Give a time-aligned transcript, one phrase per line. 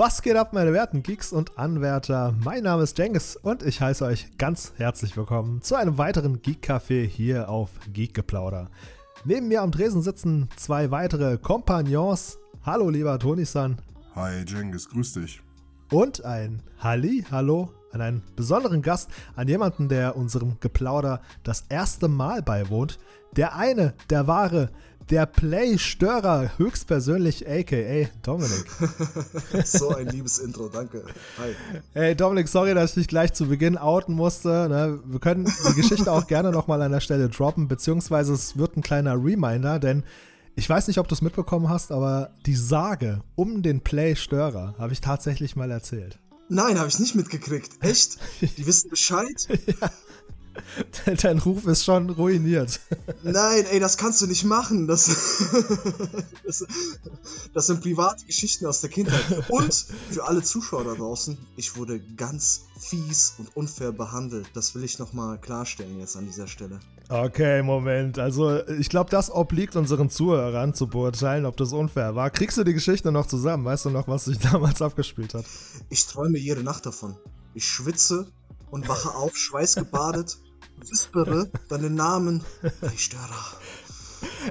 [0.00, 2.34] Was geht ab, meine werten Geeks und Anwärter?
[2.42, 7.06] Mein Name ist Jengis und ich heiße euch ganz herzlich willkommen zu einem weiteren Geek-Café
[7.06, 8.70] hier auf Geek-Geplauder.
[9.26, 12.38] Neben mir am Dresen sitzen zwei weitere Kompagnons.
[12.64, 13.76] Hallo, lieber Toni-san.
[14.14, 15.42] Hi, Jengis, grüß dich.
[15.92, 22.08] Und ein Halli, hallo an einen besonderen Gast, an jemanden, der unserem Geplauder das erste
[22.08, 22.98] Mal beiwohnt.
[23.36, 24.70] Der eine, der wahre,
[25.08, 28.66] der Play-Störer, höchstpersönlich, aka Dominik.
[29.64, 31.04] so ein liebes Intro, danke.
[31.38, 31.54] Hi.
[31.94, 34.68] Hey Dominik, sorry, dass ich dich gleich zu Beginn outen musste.
[34.68, 35.00] Ne?
[35.04, 38.82] Wir können die Geschichte auch gerne nochmal an der Stelle droppen, beziehungsweise es wird ein
[38.82, 40.04] kleiner Reminder, denn
[40.54, 44.92] ich weiß nicht, ob du es mitbekommen hast, aber die Sage um den Play-Störer habe
[44.92, 46.18] ich tatsächlich mal erzählt.
[46.48, 47.70] Nein, habe ich nicht mitgekriegt.
[47.80, 48.18] Echt?
[48.58, 49.48] Die wissen Bescheid?
[49.48, 49.90] ja.
[51.22, 52.80] Dein Ruf ist schon ruiniert.
[53.22, 54.86] Nein, ey, das kannst du nicht machen.
[54.86, 55.06] Das,
[56.44, 56.66] das,
[57.52, 59.24] das, sind private Geschichten aus der Kindheit.
[59.48, 59.74] Und
[60.10, 64.48] für alle Zuschauer da draußen, ich wurde ganz fies und unfair behandelt.
[64.54, 66.80] Das will ich nochmal klarstellen jetzt an dieser Stelle.
[67.08, 68.18] Okay, Moment.
[68.18, 72.30] Also, ich glaube, das obliegt unseren Zuhörern zu beurteilen, ob das unfair war.
[72.30, 73.64] Kriegst du die Geschichte noch zusammen?
[73.64, 75.44] Weißt du noch, was sich damals abgespielt hat?
[75.88, 77.16] Ich träume jede Nacht davon.
[77.54, 78.30] Ich schwitze
[78.70, 80.38] und wache auf, schweißgebadet,
[80.88, 82.42] wispere deinen Namen,
[82.80, 83.60] Playstörer.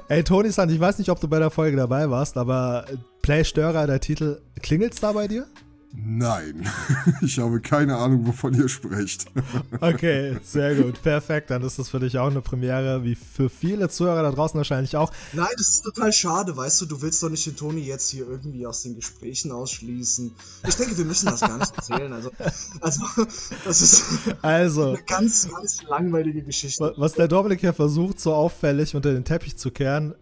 [0.08, 2.86] Ey, Toni Sand, ich weiß nicht, ob du bei der Folge dabei warst, aber
[3.22, 5.46] Playstörer, der Titel, klingelt's da bei dir?
[5.92, 6.68] Nein,
[7.20, 9.26] ich habe keine Ahnung, wovon ihr sprecht.
[9.80, 11.50] Okay, sehr gut, perfekt.
[11.50, 14.96] Dann ist das für dich auch eine Premiere, wie für viele Zuhörer da draußen wahrscheinlich
[14.96, 15.10] auch.
[15.32, 18.28] Nein, das ist total schade, weißt du, du willst doch nicht den Toni jetzt hier
[18.28, 20.32] irgendwie aus den Gesprächen ausschließen.
[20.68, 22.12] Ich denke, wir müssen das gar nicht erzählen.
[22.12, 22.30] Also,
[22.80, 23.02] also
[23.64, 24.04] das ist
[24.42, 26.94] also, eine ganz, ganz langweilige Geschichte.
[26.96, 30.14] Was der Dominik hier versucht, so auffällig unter den Teppich zu kehren,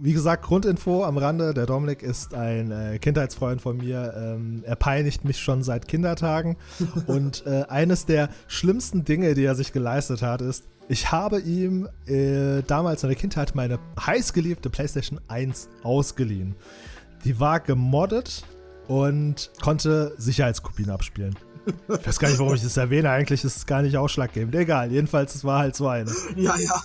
[0.00, 1.54] wie gesagt, Grundinfo am Rande.
[1.54, 4.14] Der Dominik ist ein äh, Kindheitsfreund von mir.
[4.16, 6.56] Ähm, er peinigt mich schon seit Kindertagen.
[7.06, 11.88] Und äh, eines der schlimmsten Dinge, die er sich geleistet hat, ist, ich habe ihm
[12.06, 16.54] äh, damals in der Kindheit meine heißgeliebte PlayStation 1 ausgeliehen.
[17.24, 18.44] Die war gemoddet
[18.86, 21.36] und konnte Sicherheitskopien abspielen.
[21.88, 23.10] Ich weiß gar nicht, warum ich das erwähne.
[23.10, 24.54] Eigentlich ist es gar nicht ausschlaggebend.
[24.54, 26.10] Egal, jedenfalls, es war halt so eine.
[26.36, 26.82] Ja, ja.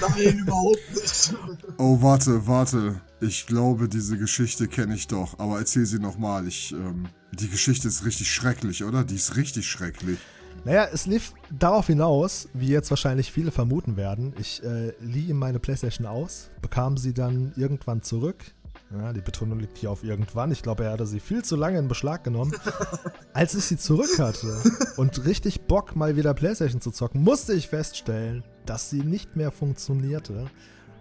[0.00, 1.34] Nein, überhaupt nicht.
[1.78, 3.00] Oh, warte, warte.
[3.20, 5.38] Ich glaube, diese Geschichte kenne ich doch.
[5.38, 6.46] Aber erzähl sie nochmal.
[6.72, 9.04] ähm, die Geschichte ist richtig schrecklich, oder?
[9.04, 10.18] Die ist richtig schrecklich.
[10.64, 14.34] Naja, es lief darauf hinaus, wie jetzt wahrscheinlich viele vermuten werden.
[14.38, 18.44] Ich äh, lieh ihm meine Playstation aus, bekam sie dann irgendwann zurück
[18.92, 20.50] ja, die Betonung liegt hier auf irgendwann.
[20.50, 22.52] Ich glaube, er hatte sie viel zu lange in Beschlag genommen.
[23.32, 24.60] Als ich sie zurück hatte
[24.96, 29.52] und richtig Bock, mal wieder Playstation zu zocken, musste ich feststellen, dass sie nicht mehr
[29.52, 30.46] funktionierte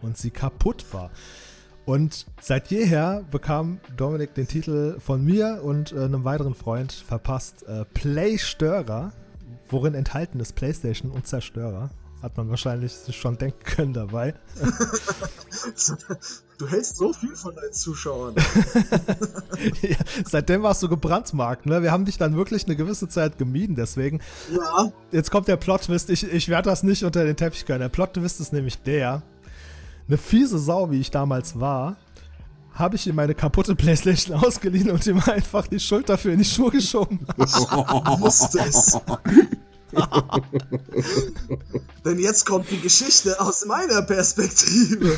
[0.03, 1.09] und sie kaputt war.
[1.85, 7.63] Und seit jeher bekam Dominik den Titel von mir und äh, einem weiteren Freund verpasst:
[7.63, 9.11] äh, Playstörer,
[9.67, 11.89] worin enthalten ist PlayStation und Zerstörer.
[12.21, 14.33] Hat man wahrscheinlich schon denken können dabei.
[16.59, 18.35] Du hältst so viel von deinen Zuschauern.
[19.81, 21.81] ja, seitdem warst du gebrandmarkt, ne?
[21.81, 24.19] Wir haben dich dann wirklich eine gewisse Zeit gemieden, deswegen.
[24.53, 24.91] Ja.
[25.13, 26.09] Jetzt kommt der Plot-Twist.
[26.09, 27.79] Ich, ich werde das nicht unter den Teppich können.
[27.79, 29.21] Der Plot-Twist ist nämlich der:
[30.09, 31.95] Eine fiese Sau, wie ich damals war,
[32.73, 36.45] habe ich ihm meine kaputte Playstation ausgeliehen und ihm einfach die Schuld dafür in die
[36.45, 37.25] Schuhe geschoben.
[37.37, 38.99] Musste es.
[42.05, 45.17] Denn jetzt kommt die Geschichte aus meiner Perspektive.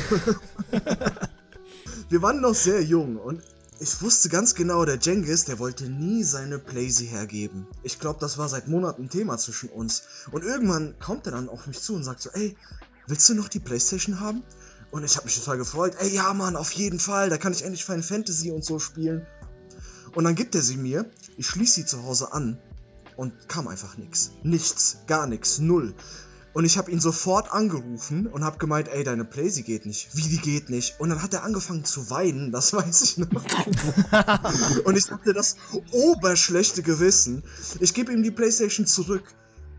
[2.08, 3.42] Wir waren noch sehr jung und
[3.80, 7.66] ich wusste ganz genau, der Jengis, der wollte nie seine Playsee hergeben.
[7.82, 10.04] Ich glaube, das war seit Monaten Thema zwischen uns.
[10.30, 12.56] Und irgendwann kommt er dann auf mich zu und sagt so, ey,
[13.08, 14.44] willst du noch die Playstation haben?
[14.92, 15.94] Und ich habe mich total gefreut.
[15.98, 17.28] Ey, ja, Mann, auf jeden Fall.
[17.28, 19.26] Da kann ich endlich Final Fantasy und so spielen.
[20.14, 21.10] Und dann gibt er sie mir.
[21.36, 22.58] Ich schließe sie zu Hause an
[23.16, 24.32] und kam einfach nichts.
[24.42, 25.94] Nichts, gar nichts, null.
[26.54, 30.14] Und ich habe ihn sofort angerufen und habe gemeint, ey, deine Playsee geht nicht.
[30.14, 31.00] Wie, die geht nicht?
[31.00, 33.28] Und dann hat er angefangen zu weinen, das weiß ich noch.
[34.84, 35.56] und ich hatte das
[35.92, 37.42] oberschlechte Gewissen.
[37.80, 39.24] Ich gebe ihm die Playstation zurück.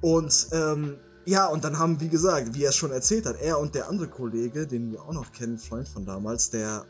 [0.02, 3.60] Und, ähm, ja, und dann haben, wie gesagt, wie er es schon erzählt hat, er
[3.60, 6.86] und der andere Kollege, den wir auch noch kennen, Freund von damals, der,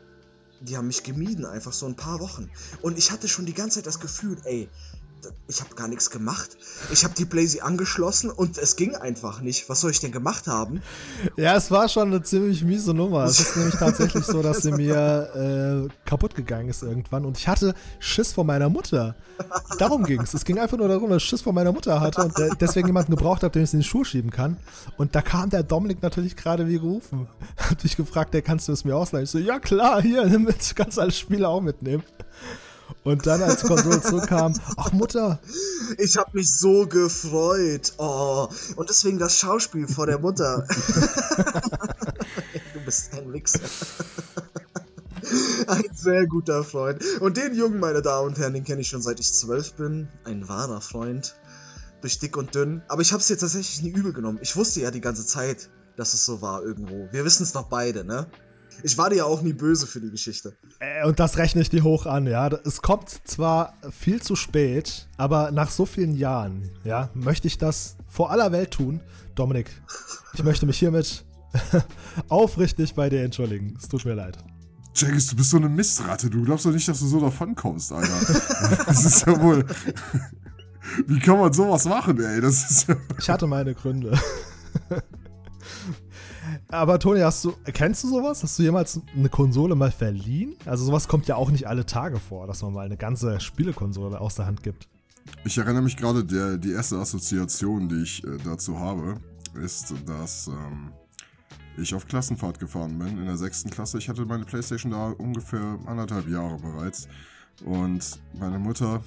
[0.60, 2.50] die haben mich gemieden, einfach so ein paar Wochen.
[2.80, 4.68] Und ich hatte schon die ganze Zeit das Gefühl, ey,
[5.48, 6.56] ich habe gar nichts gemacht.
[6.92, 9.68] Ich habe die Blazy angeschlossen und es ging einfach nicht.
[9.68, 10.82] Was soll ich denn gemacht haben?
[11.36, 13.24] Ja, es war schon eine ziemlich miese Nummer.
[13.24, 17.48] Es ist nämlich tatsächlich so, dass sie mir äh, kaputt gegangen ist irgendwann und ich
[17.48, 19.16] hatte Schiss vor meiner Mutter.
[19.78, 20.34] Darum ging es.
[20.34, 22.88] Es ging einfach nur darum, dass ich Schiss vor meiner Mutter hatte und äh, deswegen
[22.88, 24.56] jemanden gebraucht habe, den ich in die Schuhe schieben kann.
[24.96, 27.28] Und da kam der Dominik natürlich gerade wie gerufen.
[27.56, 29.24] Hat mich gefragt, der kannst du es mir ausleihen?
[29.24, 32.02] Ich so, ja klar, hier, mit, kannst alle Spiele auch mitnehmen.
[33.02, 35.40] Und dann, als Konsole zurückkam, ach Mutter.
[35.98, 37.92] Ich habe mich so gefreut.
[37.98, 40.66] Oh, und deswegen das Schauspiel vor der Mutter.
[42.72, 43.60] du bist ein Wichser.
[45.66, 47.02] Ein sehr guter Freund.
[47.20, 50.08] Und den Jungen, meine Damen und Herren, den kenne ich schon seit ich zwölf bin.
[50.24, 51.36] Ein wahrer Freund.
[52.02, 52.82] Durch dick und dünn.
[52.88, 54.38] Aber ich habe es jetzt tatsächlich nie übel genommen.
[54.42, 57.08] Ich wusste ja die ganze Zeit, dass es so war irgendwo.
[57.10, 58.26] Wir wissen es doch beide, ne?
[58.82, 60.56] Ich war dir ja auch nie böse für die Geschichte.
[60.80, 62.48] Äh, und das rechne ich dir hoch an, ja.
[62.64, 67.96] Es kommt zwar viel zu spät, aber nach so vielen Jahren, ja, möchte ich das
[68.08, 69.00] vor aller Welt tun.
[69.34, 69.70] Dominik,
[70.34, 71.24] ich möchte mich hiermit
[72.28, 73.74] aufrichtig bei dir entschuldigen.
[73.78, 74.38] Es tut mir leid.
[74.96, 76.30] Jaggis, du bist so eine Mistratte.
[76.30, 78.14] Du glaubst doch nicht, dass du so davon kommst, Alter.
[78.86, 79.64] Das ist ja wohl.
[81.06, 82.40] Wie kann man sowas machen, ey?
[82.40, 82.96] Das ist ja.
[83.18, 84.16] Ich hatte meine Gründe.
[86.68, 88.42] Aber Toni, hast du, kennst du sowas?
[88.42, 90.56] Hast du jemals eine Konsole mal verliehen?
[90.64, 94.20] Also sowas kommt ja auch nicht alle Tage vor, dass man mal eine ganze Spielekonsole
[94.20, 94.88] aus der Hand gibt.
[95.44, 99.16] Ich erinnere mich gerade, der, die erste Assoziation, die ich äh, dazu habe,
[99.62, 100.92] ist, dass ähm,
[101.76, 103.98] ich auf Klassenfahrt gefahren bin in der sechsten Klasse.
[103.98, 107.08] Ich hatte meine Playstation da ungefähr anderthalb Jahre bereits.
[107.64, 109.02] Und meine Mutter,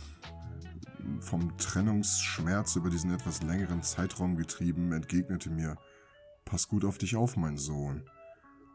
[1.20, 5.78] vom Trennungsschmerz über diesen etwas längeren Zeitraum getrieben, entgegnete mir,
[6.48, 8.04] pass gut auf dich auf, mein Sohn.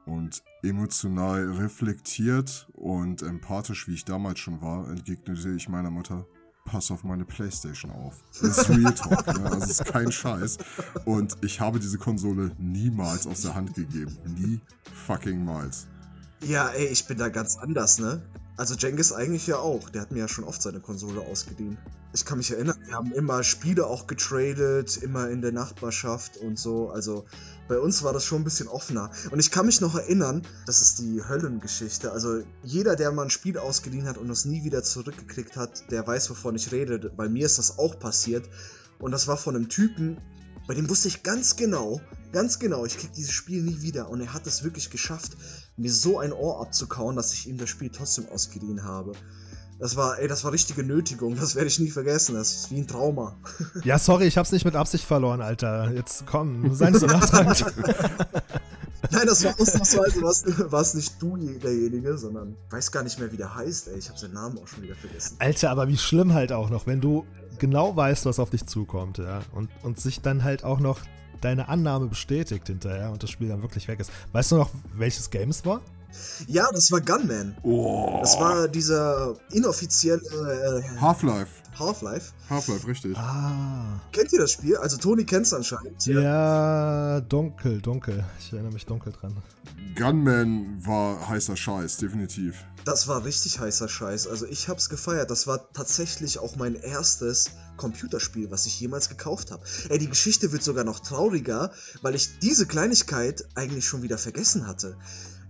[0.05, 6.27] Und emotional reflektiert und empathisch, wie ich damals schon war, entgegnete ich meiner Mutter,
[6.65, 8.23] pass auf meine Playstation auf.
[8.41, 9.51] Das ist Real Talk, ne?
[9.51, 10.59] Also ist kein Scheiß.
[11.05, 14.17] Und ich habe diese Konsole niemals aus der Hand gegeben.
[14.37, 14.61] Nie
[15.07, 15.87] fucking mals.
[16.41, 18.23] Ja, ey, ich bin da ganz anders, ne?
[18.57, 19.89] Also Jengis eigentlich ja auch.
[19.91, 21.79] Der hat mir ja schon oft seine Konsole ausgedient.
[22.13, 26.59] Ich kann mich erinnern, wir haben immer Spiele auch getradet, immer in der Nachbarschaft und
[26.59, 26.91] so.
[26.91, 27.25] Also
[27.69, 29.11] bei uns war das schon ein bisschen offener.
[29.31, 32.13] Und ich kann mich noch erinnern, das ist die Höllengeschichte.
[32.13, 36.07] Also jeder, der mal ein Spiel ausgeliehen hat und es nie wieder zurückgekriegt hat, der
[36.07, 36.99] weiß, wovon ich rede.
[37.17, 38.49] Bei mir ist das auch passiert.
[38.99, 40.21] Und das war von einem Typen,
[40.67, 42.01] bei dem wusste ich ganz genau,
[42.31, 44.09] ganz genau, ich krieg dieses Spiel nie wieder.
[44.11, 45.37] Und er hat es wirklich geschafft,
[45.77, 49.13] mir so ein Ohr abzukauen, dass ich ihm das Spiel trotzdem ausgeliehen habe.
[49.79, 51.35] Das war, ey, das war richtige Nötigung.
[51.35, 52.37] Das werde ich nie vergessen.
[52.37, 53.35] Das ist wie ein Trauma.
[53.85, 55.91] Ja, sorry, ich hab's nicht mit Absicht verloren, Alter.
[55.93, 57.65] Jetzt komm, sei nicht so nachtragend.
[59.11, 60.23] Nein, das war ausnahmsweise
[60.71, 63.99] was nicht du derjenige, sondern ich weiß gar nicht mehr, wie der heißt, ey.
[63.99, 65.37] Ich habe seinen Namen auch schon wieder vergessen.
[65.41, 67.27] Alter, aber wie schlimm halt auch noch, wenn du
[67.59, 69.41] genau weißt, was auf dich zukommt, ja.
[69.53, 71.01] Und, und sich dann halt auch noch
[71.45, 74.11] deine Annahme bestätigt hinterher und das Spiel dann wirklich weg ist.
[74.33, 75.81] Weißt du noch, welches Game es war?
[76.47, 77.57] Ja, das war Gunman.
[77.63, 78.19] Oh.
[78.21, 81.62] Das war dieser inoffizielle äh, Half-Life.
[81.79, 82.33] Half-Life.
[82.51, 83.17] Half-Life, richtig.
[83.17, 84.01] Ah.
[84.13, 84.77] Kennt ihr das Spiel?
[84.77, 86.05] Also Toni kennt es anscheinend.
[86.07, 88.25] Ja, dunkel, dunkel.
[88.39, 89.43] Ich erinnere mich dunkel dran.
[89.97, 92.65] Gunman war heißer Scheiß, definitiv.
[92.85, 94.27] Das war richtig heißer Scheiß.
[94.27, 95.31] Also ich hab's gefeiert.
[95.31, 99.63] Das war tatsächlich auch mein erstes Computerspiel, was ich jemals gekauft habe.
[99.89, 104.67] Ey, die Geschichte wird sogar noch trauriger, weil ich diese Kleinigkeit eigentlich schon wieder vergessen
[104.67, 104.97] hatte.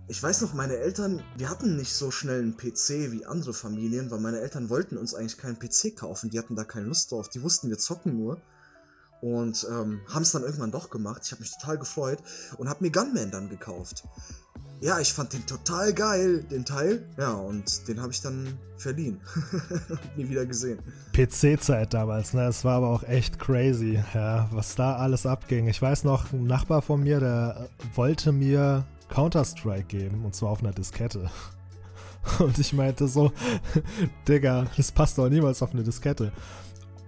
[0.09, 4.11] Ich weiß noch, meine Eltern, wir hatten nicht so schnell einen PC wie andere Familien,
[4.11, 6.29] weil meine Eltern wollten uns eigentlich keinen PC kaufen.
[6.29, 7.29] Die hatten da keine Lust drauf.
[7.29, 8.41] Die wussten, wir zocken nur.
[9.21, 11.21] Und ähm, haben es dann irgendwann doch gemacht.
[11.25, 12.19] Ich habe mich total gefreut
[12.57, 14.03] und habe mir Gunman dann gekauft.
[14.81, 17.07] Ja, ich fand den total geil, den Teil.
[17.17, 19.21] Ja, und den habe ich dann verliehen.
[20.17, 20.79] Nie wieder gesehen.
[21.13, 22.47] PC-Zeit damals, ne?
[22.47, 25.67] Es war aber auch echt crazy, ja, was da alles abging.
[25.67, 30.61] Ich weiß noch, ein Nachbar von mir, der wollte mir Counter-Strike geben und zwar auf
[30.61, 31.29] einer Diskette.
[32.39, 33.33] Und ich meinte so,
[34.29, 36.31] Digga, das passt doch niemals auf eine Diskette.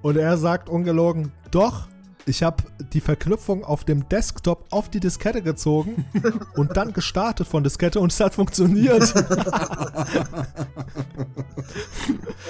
[0.01, 1.87] Und er sagt ungelogen, doch,
[2.25, 2.63] ich habe
[2.93, 6.05] die Verknüpfung auf dem Desktop auf die Diskette gezogen
[6.55, 9.13] und dann gestartet von Diskette und es hat funktioniert.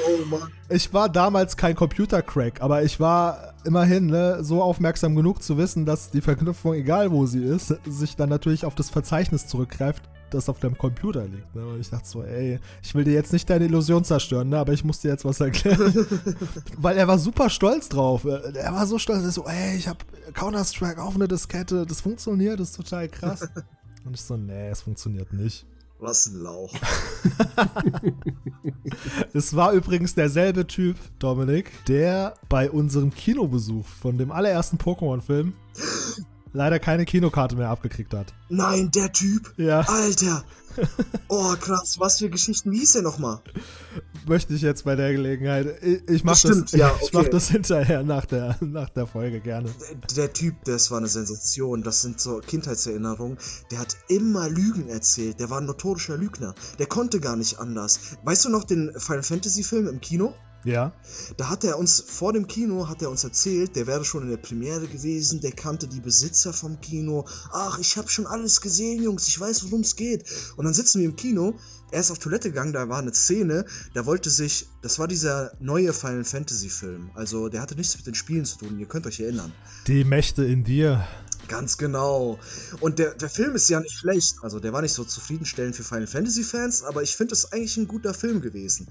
[0.08, 0.50] oh Mann.
[0.70, 5.86] Ich war damals kein Computer-Crack, aber ich war immerhin ne, so aufmerksam genug zu wissen,
[5.86, 10.04] dass die Verknüpfung, egal wo sie ist, sich dann natürlich auf das Verzeichnis zurückgreift,
[10.36, 11.56] das auf deinem Computer liegt.
[11.56, 11.66] Ne?
[11.66, 14.60] Und ich dachte so, ey, ich will dir jetzt nicht deine Illusion zerstören, ne?
[14.60, 15.92] aber ich muss dir jetzt was erklären.
[16.78, 18.26] Weil er war super stolz drauf.
[18.26, 20.00] Er war so stolz, er so, ey, ich habe
[20.34, 23.48] Counter-Strike auf eine Diskette, das funktioniert, das ist total krass.
[24.06, 25.66] Und ich so, nee, es funktioniert nicht.
[25.98, 26.74] Was ein Lauch.
[29.34, 35.54] es war übrigens derselbe Typ, Dominik, der bei unserem Kinobesuch von dem allerersten Pokémon-Film
[36.56, 38.34] leider keine Kinokarte mehr abgekriegt hat.
[38.50, 39.54] Nein, der Typ?
[39.58, 39.82] Ja.
[39.82, 40.44] Alter.
[41.30, 42.00] Oh, krass.
[42.00, 42.70] Was für Geschichten.
[42.74, 43.40] Wie hieß er nochmal?
[44.28, 45.82] möchte ich jetzt bei der Gelegenheit.
[45.82, 47.04] Ich, ich mache das, ja, okay.
[47.06, 49.70] ich mach das hinterher nach der, nach der Folge gerne.
[49.80, 51.84] Der, der Typ, das war eine Sensation.
[51.84, 53.38] Das sind so Kindheitserinnerungen.
[53.72, 55.40] Der hat immer Lügen erzählt.
[55.40, 56.56] Der war ein notorischer Lügner.
[56.80, 58.18] Der konnte gar nicht anders.
[58.24, 60.34] Weißt du noch den Final Fantasy Film im Kino?
[60.66, 60.94] Ja.
[61.38, 64.30] Da hat er uns, vor dem Kino, hat er uns erzählt, der wäre schon in
[64.30, 67.26] der Premiere gewesen, der kannte die Besitzer vom Kino.
[67.52, 70.26] Ach, ich habe schon alles gesehen, Jungs, ich weiß, worum es geht.
[70.58, 71.54] Und dann sitzen wir im Kino,
[71.92, 75.54] er ist auf Toilette gegangen, da war eine Szene, da wollte sich, das war dieser
[75.60, 77.12] neue Final Fantasy Film.
[77.14, 79.54] Also, der hatte nichts mit den Spielen zu tun, ihr könnt euch erinnern.
[79.88, 81.06] Die Mächte in dir.
[81.48, 82.40] Ganz genau.
[82.80, 84.36] Und der, der Film ist ja nicht schlecht.
[84.42, 87.78] Also der war nicht so zufriedenstellend für Final Fantasy Fans, aber ich finde es eigentlich
[87.78, 88.88] ein guter Film gewesen.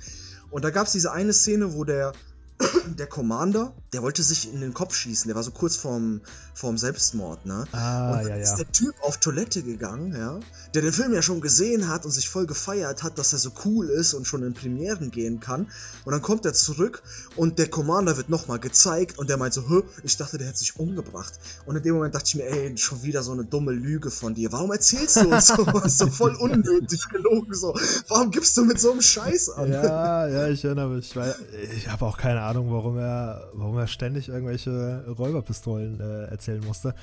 [0.55, 2.13] Und da gab es diese eine Szene, wo der
[2.99, 6.21] der Commander, der wollte sich in den Kopf schießen, der war so kurz vorm,
[6.55, 7.67] vorm Selbstmord, ne?
[7.73, 8.57] Ah, und dann ja, ist ja.
[8.59, 10.39] der Typ auf Toilette gegangen, ja,
[10.75, 13.51] der den Film ja schon gesehen hat und sich voll gefeiert hat, dass er so
[13.65, 15.69] cool ist und schon in Premieren gehen kann.
[16.05, 17.03] Und dann kommt er zurück
[17.37, 20.59] und der Commander wird nochmal gezeigt und der meint so, Hö, ich dachte, der hätte
[20.59, 21.35] sich umgebracht.
[21.67, 24.35] Und in dem Moment dachte ich mir, ey, schon wieder so eine dumme Lüge von
[24.35, 24.53] dir.
[24.53, 25.99] Warum erzählst du uns sowas?
[25.99, 27.75] so voll unnötig gelogen, so.
[28.09, 29.73] Warum gibst du mit so einem Scheiß an?
[29.73, 31.15] Ja, ja, ich erinnere mich.
[31.17, 31.35] Weil
[31.77, 36.95] ich habe auch keine Ahnung, warum er, warum er ständig irgendwelche Räuberpistolen äh, erzählen musste.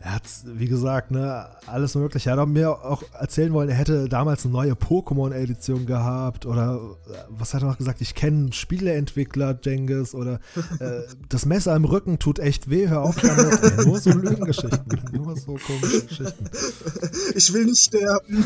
[0.00, 2.30] Er hat, wie gesagt, ne, alles mögliche.
[2.30, 6.80] Er hat auch mir auch erzählen wollen, er hätte damals eine neue Pokémon-Edition gehabt oder
[7.08, 8.00] äh, was hat er noch gesagt?
[8.00, 10.38] Ich kenne Spieleentwickler, Jengis oder
[10.78, 13.60] äh, das Messer im Rücken tut echt weh, hör auf damit.
[13.78, 16.44] Ey, nur so Lügengeschichten, nur so komische Geschichten.
[17.34, 18.44] Ich will nicht sterben.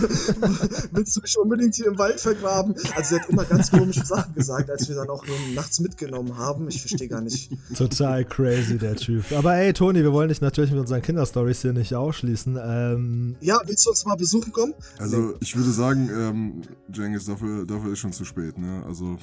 [0.92, 2.75] Willst du mich unbedingt hier im Wald vergraben?
[2.97, 6.38] Also, er hat immer ganz komische Sachen gesagt, als wir dann auch nur nachts mitgenommen
[6.38, 6.68] haben.
[6.68, 7.50] Ich verstehe gar nicht.
[7.76, 9.30] Total crazy, der Typ.
[9.32, 12.58] Aber ey, Toni, wir wollen dich natürlich mit unseren Kinderstories hier nicht ausschließen.
[12.62, 14.75] Ähm, Ja, willst du uns mal besuchen kommen?
[14.99, 18.82] Also ich würde sagen, ähm, Jengis, dafür, dafür ist schon zu spät, ne?
[18.87, 19.18] Also.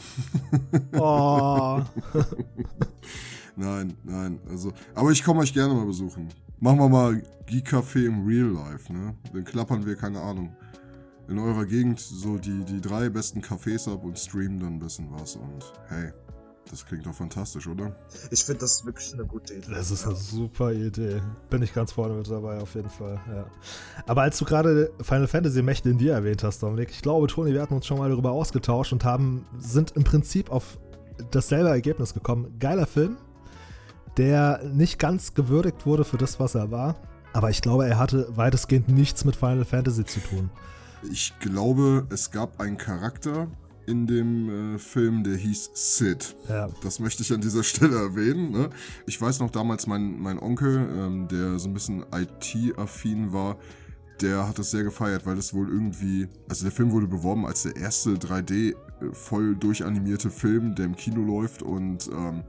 [0.97, 1.81] oh,
[3.55, 4.39] Nein, nein.
[4.49, 4.71] Also.
[4.95, 6.29] Aber ich komme euch gerne mal besuchen.
[6.59, 9.15] Machen wir mal Geek Café im Real Life, ne?
[9.33, 10.55] Dann klappern wir, keine Ahnung,
[11.27, 15.11] in eurer Gegend so die, die drei besten Cafés ab und streamen dann ein bisschen
[15.11, 15.35] was.
[15.35, 16.11] Und hey,
[16.69, 17.95] das klingt doch fantastisch, oder?
[18.29, 19.71] Ich finde das wirklich eine gute Idee.
[19.71, 21.21] das ist eine super Idee.
[21.49, 23.19] Bin ich ganz vorne mit dabei, auf jeden Fall.
[23.27, 23.45] Ja.
[24.05, 27.53] Aber als du gerade Final Fantasy Mächte in dir erwähnt hast, Dominik, ich glaube, Toni,
[27.53, 30.77] wir hatten uns schon mal darüber ausgetauscht und haben, sind im Prinzip auf
[31.31, 32.55] dasselbe Ergebnis gekommen.
[32.59, 33.17] Geiler Film,
[34.17, 36.95] der nicht ganz gewürdigt wurde für das, was er war.
[37.33, 40.49] Aber ich glaube, er hatte weitestgehend nichts mit Final Fantasy zu tun.
[41.11, 43.47] Ich glaube, es gab einen Charakter
[43.89, 46.35] in dem äh, Film, der hieß Sid.
[46.47, 46.69] Ja.
[46.83, 48.51] Das möchte ich an dieser Stelle erwähnen.
[48.51, 48.69] Ne?
[49.05, 53.57] Ich weiß noch damals, mein, mein Onkel, ähm, der so ein bisschen IT-affin war,
[54.21, 57.63] der hat das sehr gefeiert, weil das wohl irgendwie, also der Film wurde beworben als
[57.63, 58.75] der erste 3D äh,
[59.13, 62.43] voll durchanimierte Film, der im Kino läuft und ähm,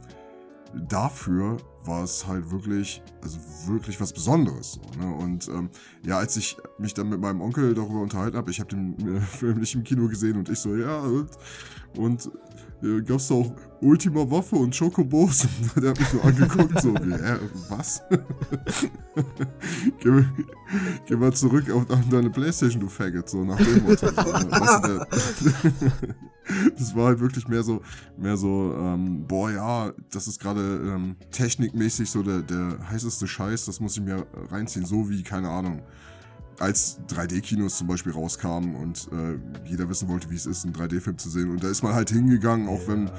[0.74, 4.72] dafür war es halt wirklich, also wirklich was Besonderes.
[4.72, 5.14] So, ne?
[5.14, 5.70] Und ähm,
[6.04, 9.20] ja, als ich mich dann mit meinem Onkel darüber unterhalten habe, ich habe den äh,
[9.38, 11.30] Film nicht im Kino gesehen und ich so, ja, und,
[11.96, 12.30] und
[12.82, 15.46] äh, gab's da auch Ultima Waffe und Chocobos?
[15.74, 18.02] Und der hat mich so angeguckt, so, wie, äh, was?
[20.00, 20.24] geh,
[21.06, 24.06] geh mal zurück auf, deine Playstation, du Faggot, so nach dem Motto.
[24.06, 25.06] Ne?
[26.76, 27.80] das war halt wirklich mehr so,
[28.16, 33.66] mehr so, ähm, boah, ja, das ist gerade ähm, technikmäßig so der, der heißeste Scheiß,
[33.66, 35.82] das muss ich mir reinziehen, so wie, keine Ahnung,
[36.60, 41.18] als 3D-Kinos zum Beispiel rauskamen und äh, jeder wissen wollte, wie es ist, einen 3D-Film
[41.18, 41.50] zu sehen.
[41.50, 43.10] Und da ist man halt hingegangen, auch wenn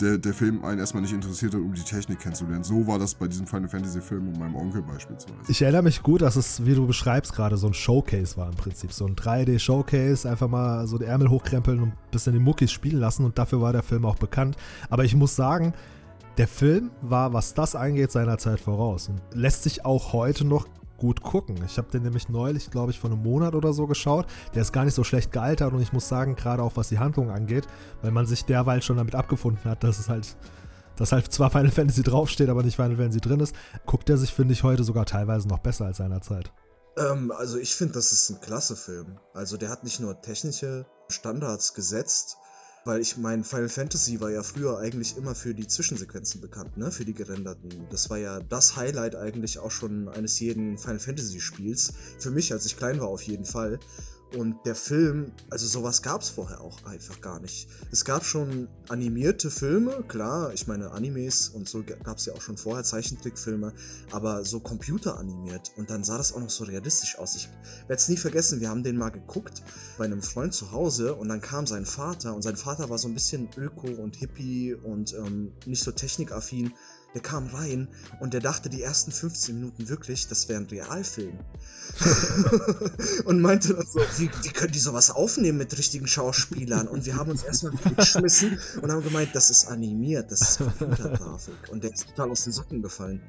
[0.00, 2.64] der, der Film einen erstmal nicht interessiert hat, um die Technik kennenzulernen.
[2.64, 5.36] So war das bei diesem Final Fantasy-Film und meinem Onkel beispielsweise.
[5.48, 8.54] Ich erinnere mich gut, dass es, wie du beschreibst, gerade so ein Showcase war im
[8.54, 8.92] Prinzip.
[8.92, 13.00] So ein 3D-Showcase, einfach mal so die Ärmel hochkrempeln und ein bisschen die Muckis spielen
[13.00, 14.56] lassen und dafür war der Film auch bekannt.
[14.88, 15.74] Aber ich muss sagen,
[16.36, 20.68] der Film war, was das angeht, seiner Zeit voraus und lässt sich auch heute noch
[20.98, 21.56] gut gucken.
[21.64, 24.26] Ich habe den nämlich neulich, glaube ich, vor einem Monat oder so geschaut.
[24.54, 26.98] Der ist gar nicht so schlecht gealtert und ich muss sagen, gerade auch was die
[26.98, 27.66] Handlung angeht,
[28.02, 30.36] weil man sich derweil schon damit abgefunden hat, dass es halt,
[30.96, 33.54] dass halt zwar Final Fantasy draufsteht, aber nicht Final Fantasy drin ist,
[33.86, 36.52] guckt er sich, finde ich, heute sogar teilweise noch besser als seiner Zeit.
[36.98, 39.18] Ähm, also ich finde, das ist ein klasse Film.
[39.32, 42.36] Also der hat nicht nur technische Standards gesetzt,
[42.88, 46.90] weil ich meine, Final Fantasy war ja früher eigentlich immer für die Zwischensequenzen bekannt, ne?
[46.90, 47.68] Für die gerenderten.
[47.90, 51.92] Das war ja das Highlight eigentlich auch schon eines jeden Final Fantasy Spiels.
[52.18, 53.78] Für mich, als ich klein war, auf jeden Fall.
[54.36, 57.66] Und der Film, also sowas gab es vorher auch einfach gar nicht.
[57.90, 62.42] Es gab schon animierte Filme, klar, ich meine Animes und so gab es ja auch
[62.42, 63.72] schon vorher Zeichentrickfilme,
[64.10, 67.36] aber so computeranimiert und dann sah das auch noch so realistisch aus.
[67.36, 67.48] Ich
[67.86, 69.62] werde es nie vergessen, wir haben den mal geguckt
[69.96, 73.08] bei einem Freund zu Hause und dann kam sein Vater und sein Vater war so
[73.08, 76.74] ein bisschen öko und hippie und ähm, nicht so technikaffin
[77.14, 77.88] der kam rein
[78.20, 81.38] und der dachte die ersten 15 Minuten wirklich, das wäre ein Realfilm.
[83.24, 86.86] und meinte dann so, wie, wie können die sowas aufnehmen mit richtigen Schauspielern?
[86.86, 91.54] Und wir haben uns erstmal geschmissen und haben gemeint, das ist animiert, das ist Computergrafik.
[91.70, 93.22] Und der ist total aus den Socken gefallen.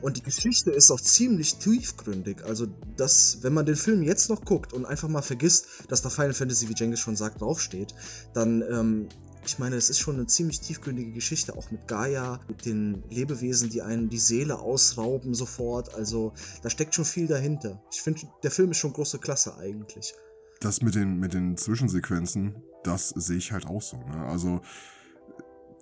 [0.00, 2.42] Und die Geschichte ist auch ziemlich tiefgründig.
[2.44, 2.66] Also,
[2.96, 6.34] das, wenn man den Film jetzt noch guckt und einfach mal vergisst, dass da Final
[6.34, 7.94] Fantasy, wie Jengis schon sagt, draufsteht,
[8.32, 9.08] dann ähm,
[9.46, 13.70] ich meine, es ist schon eine ziemlich tiefgründige Geschichte, auch mit Gaia, mit den Lebewesen,
[13.70, 15.94] die einen die Seele ausrauben sofort.
[15.94, 17.82] Also da steckt schon viel dahinter.
[17.92, 20.14] Ich finde, der Film ist schon große Klasse eigentlich.
[20.60, 23.98] Das mit den, mit den Zwischensequenzen, das sehe ich halt auch so.
[23.98, 24.26] Ne?
[24.26, 24.62] Also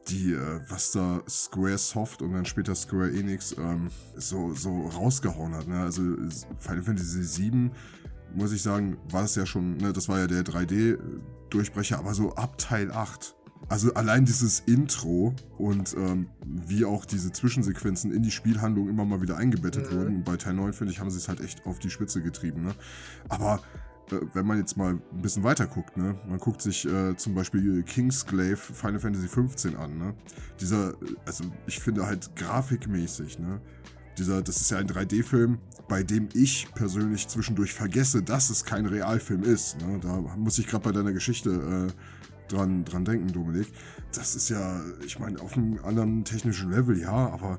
[0.08, 5.54] die, äh, was da Square Soft und dann später Square Enix ähm, so, so rausgehauen
[5.54, 5.68] hat.
[5.68, 5.80] Ne?
[5.80, 6.02] Also
[6.58, 7.70] Final Fantasy VII,
[8.34, 9.92] muss ich sagen, war es ja schon, ne?
[9.92, 13.34] das war ja der 3D-Durchbrecher, aber so ab Teil 8
[13.68, 19.22] also allein dieses Intro und ähm, wie auch diese Zwischensequenzen in die Spielhandlung immer mal
[19.22, 19.96] wieder eingebettet mhm.
[19.96, 20.24] wurden.
[20.24, 22.62] Bei Teil 9, finde ich, haben sie es halt echt auf die Spitze getrieben.
[22.62, 22.74] Ne?
[23.28, 23.60] Aber
[24.10, 26.16] äh, wenn man jetzt mal ein bisschen weiter guckt, ne?
[26.28, 29.98] man guckt sich äh, zum Beispiel Kingsglaive Final Fantasy 15 an.
[29.98, 30.14] Ne?
[30.60, 30.94] Dieser,
[31.24, 33.60] also ich finde halt grafikmäßig, ne?
[34.16, 38.86] Dieser, das ist ja ein 3D-Film, bei dem ich persönlich zwischendurch vergesse, dass es kein
[38.86, 39.80] Realfilm ist.
[39.80, 39.98] Ne?
[40.00, 41.50] Da muss ich gerade bei deiner Geschichte
[41.90, 41.92] äh,
[42.48, 43.68] dran, dran denken, Dominik.
[44.14, 47.58] Das ist ja, ich meine, auf einem anderen technischen Level, ja, aber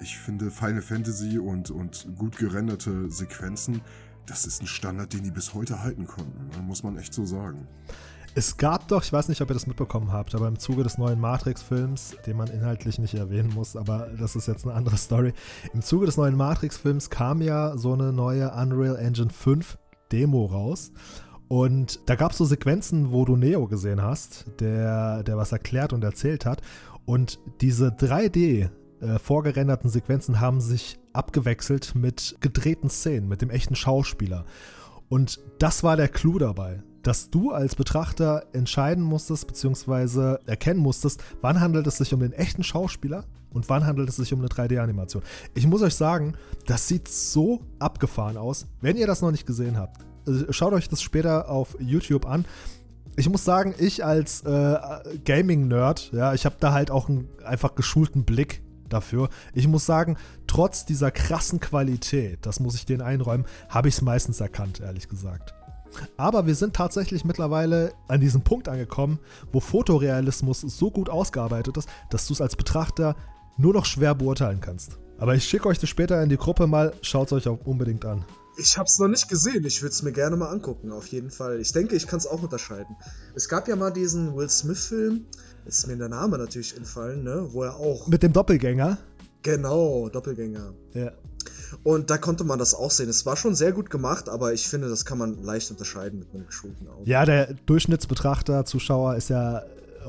[0.00, 3.80] ich finde Final Fantasy und, und gut gerenderte Sequenzen,
[4.26, 6.62] das ist ein Standard, den die bis heute halten konnten, ne?
[6.62, 7.66] muss man echt so sagen.
[8.34, 10.98] Es gab doch, ich weiß nicht, ob ihr das mitbekommen habt, aber im Zuge des
[10.98, 15.32] neuen Matrix-Films, den man inhaltlich nicht erwähnen muss, aber das ist jetzt eine andere Story.
[15.72, 19.78] Im Zuge des neuen Matrix-Films kam ja so eine neue Unreal Engine 5
[20.12, 20.92] Demo raus.
[21.48, 25.92] Und da gab es so Sequenzen, wo du Neo gesehen hast, der, der was erklärt
[25.92, 26.60] und erzählt hat.
[27.06, 28.68] Und diese 3D
[29.00, 34.44] äh, vorgerenderten Sequenzen haben sich abgewechselt mit gedrehten Szenen, mit dem echten Schauspieler.
[35.08, 41.22] Und das war der Clou dabei, dass du als Betrachter entscheiden musstest, beziehungsweise erkennen musstest,
[41.40, 44.48] wann handelt es sich um den echten Schauspieler und wann handelt es sich um eine
[44.48, 45.22] 3D-Animation.
[45.54, 46.34] Ich muss euch sagen,
[46.66, 48.66] das sieht so abgefahren aus.
[48.82, 50.07] Wenn ihr das noch nicht gesehen habt,
[50.50, 52.44] schaut euch das später auf YouTube an.
[53.16, 54.78] Ich muss sagen, ich als äh,
[55.24, 59.28] Gaming-Nerd, ja, ich habe da halt auch einen einfach geschulten Blick dafür.
[59.54, 64.02] Ich muss sagen, trotz dieser krassen Qualität, das muss ich denen einräumen, habe ich es
[64.02, 65.54] meistens erkannt, ehrlich gesagt.
[66.16, 69.18] Aber wir sind tatsächlich mittlerweile an diesem Punkt angekommen,
[69.52, 73.16] wo Fotorealismus so gut ausgearbeitet ist, dass du es als Betrachter
[73.56, 74.98] nur noch schwer beurteilen kannst.
[75.18, 78.04] Aber ich schicke euch das später in die Gruppe mal, schaut es euch auch unbedingt
[78.04, 78.24] an.
[78.58, 79.64] Ich habe es noch nicht gesehen.
[79.64, 81.60] Ich würde es mir gerne mal angucken, auf jeden Fall.
[81.60, 82.96] Ich denke, ich kann es auch unterscheiden.
[83.34, 85.26] Es gab ja mal diesen Will Smith-Film.
[85.64, 87.48] Jetzt ist mir der Name natürlich entfallen, ne?
[87.52, 88.08] Wo er auch.
[88.08, 88.98] Mit dem Doppelgänger?
[89.42, 90.74] Genau, Doppelgänger.
[90.92, 91.12] Ja.
[91.84, 93.08] Und da konnte man das auch sehen.
[93.08, 96.34] Es war schon sehr gut gemacht, aber ich finde, das kann man leicht unterscheiden mit
[96.34, 97.08] einem geschulten Auge.
[97.08, 99.62] Ja, der Durchschnittsbetrachter, Zuschauer ist ja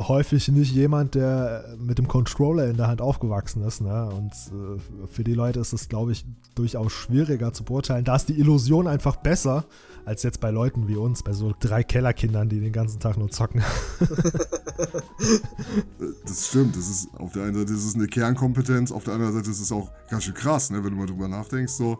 [0.07, 3.81] häufig nicht jemand, der mit dem Controller in der Hand aufgewachsen ist.
[3.81, 4.09] Ne?
[4.09, 8.05] Und äh, für die Leute ist es, glaube ich, durchaus schwieriger zu beurteilen.
[8.05, 9.65] Da ist die Illusion einfach besser
[10.05, 13.29] als jetzt bei Leuten wie uns, bei so drei Kellerkindern, die den ganzen Tag nur
[13.29, 13.61] zocken.
[16.25, 16.75] das stimmt.
[16.75, 19.59] Das ist, auf der einen Seite ist es eine Kernkompetenz, auf der anderen Seite ist
[19.59, 20.83] es auch ganz schön krass, ne?
[20.83, 21.73] wenn du mal drüber nachdenkst.
[21.73, 21.99] So,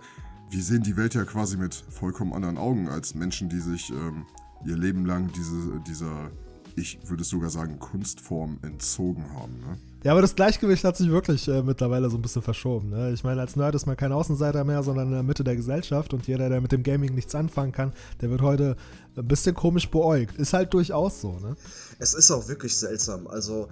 [0.50, 4.26] wir sehen die Welt ja quasi mit vollkommen anderen Augen als Menschen, die sich ähm,
[4.66, 6.32] ihr Leben lang diese, dieser
[6.80, 9.60] ich würde sogar sagen, Kunstform entzogen haben.
[9.60, 9.78] Ne?
[10.04, 12.90] Ja, aber das Gleichgewicht hat sich wirklich äh, mittlerweile so ein bisschen verschoben.
[12.90, 13.12] Ne?
[13.12, 16.14] Ich meine, als Nerd ist man kein Außenseiter mehr, sondern in der Mitte der Gesellschaft
[16.14, 18.78] und jeder, der mit dem Gaming nichts anfangen kann, der wird heute
[19.18, 20.38] ein bisschen komisch beäugt.
[20.38, 21.58] Ist halt durchaus so, ne?
[22.00, 23.28] Es ist auch wirklich seltsam.
[23.28, 23.68] Also,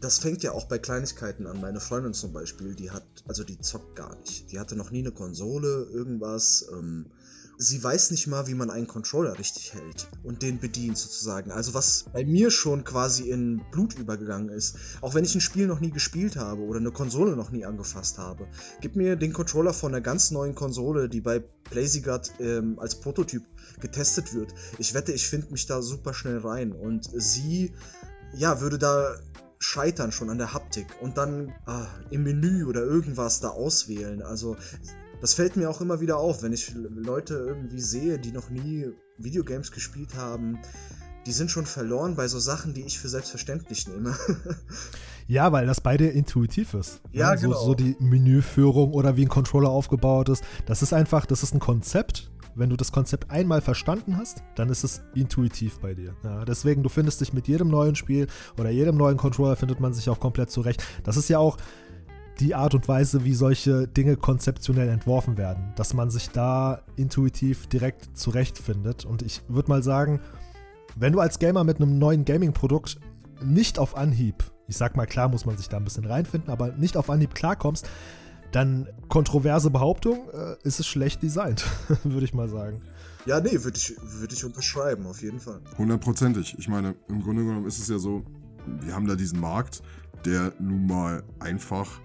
[0.00, 1.60] das fängt ja auch bei Kleinigkeiten an.
[1.60, 4.52] Meine Freundin zum Beispiel, die hat, also die zockt gar nicht.
[4.52, 6.66] Die hatte noch nie eine Konsole, irgendwas.
[6.72, 7.06] Ähm,
[7.62, 11.52] sie weiß nicht mal, wie man einen Controller richtig hält und den bedient sozusagen.
[11.52, 14.76] Also was bei mir schon quasi in Blut übergegangen ist.
[15.02, 18.16] Auch wenn ich ein Spiel noch nie gespielt habe oder eine Konsole noch nie angefasst
[18.16, 18.48] habe.
[18.80, 23.42] Gib mir den Controller von einer ganz neuen Konsole, die bei Blazyguard ähm, als Prototyp
[23.78, 24.54] getestet wird.
[24.78, 27.74] Ich wette, ich finde mich da super schnell rein und sie,
[28.34, 29.16] ja, würde da
[29.58, 34.22] scheitern schon an der Haptik und dann ah, im Menü oder irgendwas da auswählen.
[34.22, 34.56] Also
[35.20, 38.90] das fällt mir auch immer wieder auf, wenn ich Leute irgendwie sehe, die noch nie
[39.18, 40.58] Videogames gespielt haben,
[41.26, 44.16] die sind schon verloren bei so Sachen, die ich für selbstverständlich nehme.
[45.26, 47.02] ja, weil das beide intuitiv ist.
[47.12, 47.64] Ja, so, genau.
[47.64, 50.42] So die Menüführung oder wie ein Controller aufgebaut ist.
[50.66, 52.30] Das ist einfach, das ist ein Konzept.
[52.56, 56.16] Wenn du das Konzept einmal verstanden hast, dann ist es intuitiv bei dir.
[56.24, 58.26] Ja, deswegen, du findest dich mit jedem neuen Spiel
[58.58, 60.82] oder jedem neuen Controller findet man sich auch komplett zurecht.
[61.04, 61.58] Das ist ja auch
[62.40, 67.66] die Art und Weise, wie solche Dinge konzeptionell entworfen werden, dass man sich da intuitiv
[67.66, 69.04] direkt zurechtfindet.
[69.04, 70.20] Und ich würde mal sagen,
[70.96, 72.98] wenn du als Gamer mit einem neuen Gaming-Produkt
[73.42, 76.72] nicht auf Anhieb, ich sag mal klar, muss man sich da ein bisschen reinfinden, aber
[76.72, 77.88] nicht auf Anhieb klarkommst,
[78.52, 81.64] dann kontroverse Behauptung, äh, ist es schlecht designt,
[82.04, 82.80] würde ich mal sagen.
[83.26, 85.60] Ja, nee, würde ich, würd ich unterschreiben, auf jeden Fall.
[85.76, 86.56] Hundertprozentig.
[86.58, 88.24] Ich meine, im Grunde genommen ist es ja so,
[88.80, 89.82] wir haben da diesen Markt,
[90.24, 92.00] der nun mal einfach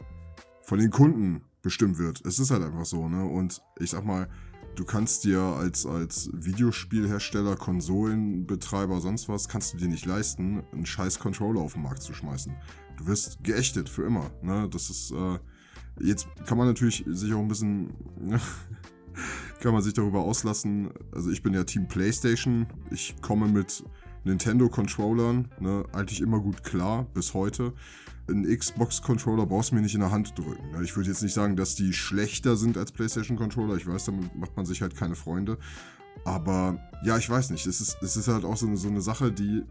[0.66, 2.26] von den Kunden bestimmt wird.
[2.26, 3.24] Es ist halt einfach so, ne?
[3.26, 4.28] Und ich sag mal,
[4.76, 10.86] du kannst dir als, als Videospielhersteller, Konsolenbetreiber, sonst was, kannst du dir nicht leisten, einen
[10.86, 12.54] scheiß Controller auf den Markt zu schmeißen.
[12.98, 14.68] Du wirst geächtet für immer, ne?
[14.70, 15.40] Das ist, äh,
[16.00, 17.94] jetzt kann man natürlich sich auch ein bisschen,
[19.62, 20.90] kann man sich darüber auslassen.
[21.12, 22.68] Also ich bin ja Team Playstation.
[22.92, 23.84] Ich komme mit
[24.24, 27.74] Nintendo-Controllern ne, eigentlich immer gut klar, bis heute.
[28.28, 30.64] Ein Xbox-Controller brauchst du mir nicht in der Hand drücken.
[30.84, 33.76] Ich würde jetzt nicht sagen, dass die schlechter sind als PlayStation-Controller.
[33.76, 35.58] Ich weiß, damit macht man sich halt keine Freunde.
[36.24, 37.68] Aber ja, ich weiß nicht.
[37.68, 39.64] Es ist, es ist halt auch so eine, so eine Sache, die,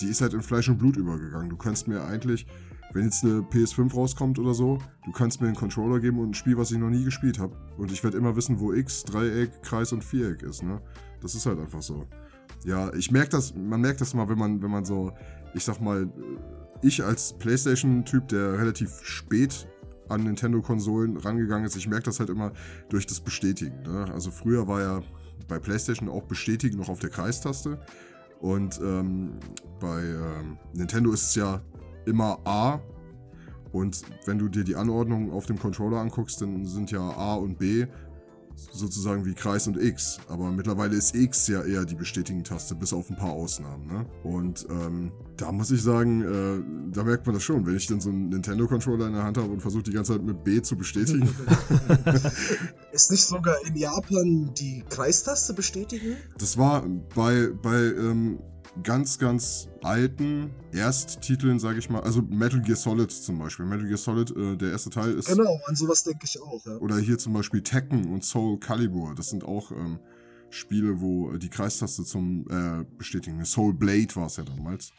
[0.00, 1.50] die ist halt in Fleisch und Blut übergegangen.
[1.50, 2.46] Du kannst mir eigentlich,
[2.92, 6.34] wenn jetzt eine PS5 rauskommt oder so, du kannst mir einen Controller geben und ein
[6.34, 7.56] Spiel, was ich noch nie gespielt habe.
[7.76, 10.62] Und ich werde immer wissen, wo X, Dreieck, Kreis und Viereck ist.
[10.62, 10.80] Ne?
[11.20, 12.06] Das ist halt einfach so.
[12.64, 15.12] Ja, ich merke das, man merkt das mal, wenn man, wenn man so,
[15.54, 16.08] ich sag mal,
[16.86, 19.66] ich als PlayStation-Typ, der relativ spät
[20.08, 22.52] an Nintendo-Konsolen rangegangen ist, ich merke das halt immer
[22.88, 23.82] durch das Bestätigen.
[23.82, 24.06] Ne?
[24.12, 25.02] Also früher war ja
[25.48, 27.80] bei PlayStation auch Bestätigen noch auf der Kreistaste.
[28.40, 29.32] Und ähm,
[29.80, 31.60] bei ähm, Nintendo ist es ja
[32.04, 32.80] immer A.
[33.72, 37.58] Und wenn du dir die Anordnung auf dem Controller anguckst, dann sind ja A und
[37.58, 37.86] B
[38.72, 40.18] sozusagen wie Kreis und X.
[40.28, 43.86] Aber mittlerweile ist X ja eher die Bestätigen-Taste, bis auf ein paar Ausnahmen.
[43.86, 44.06] Ne?
[44.22, 47.66] Und ähm, da muss ich sagen, äh, da merkt man das schon.
[47.66, 50.22] Wenn ich dann so einen Nintendo-Controller in der Hand habe und versuche die ganze Zeit
[50.22, 51.28] mit B zu bestätigen.
[52.92, 56.16] ist nicht sogar in Japan die Kreistaste bestätigen?
[56.38, 56.82] Das war
[57.14, 58.38] bei, bei ähm,
[58.82, 63.66] ganz, ganz alten Ersttiteln, sage ich mal, also Metal Gear Solid zum Beispiel.
[63.66, 65.28] Metal Gear Solid, äh, der erste Teil ist.
[65.28, 66.76] Genau, an sowas denke ich auch, ja.
[66.76, 69.14] Oder hier zum Beispiel Tekken und Soul Calibur.
[69.14, 69.98] Das sind auch ähm,
[70.50, 73.44] Spiele, wo die Kreistaste zum äh, Bestätigen.
[73.44, 74.92] Soul Blade war es ja damals.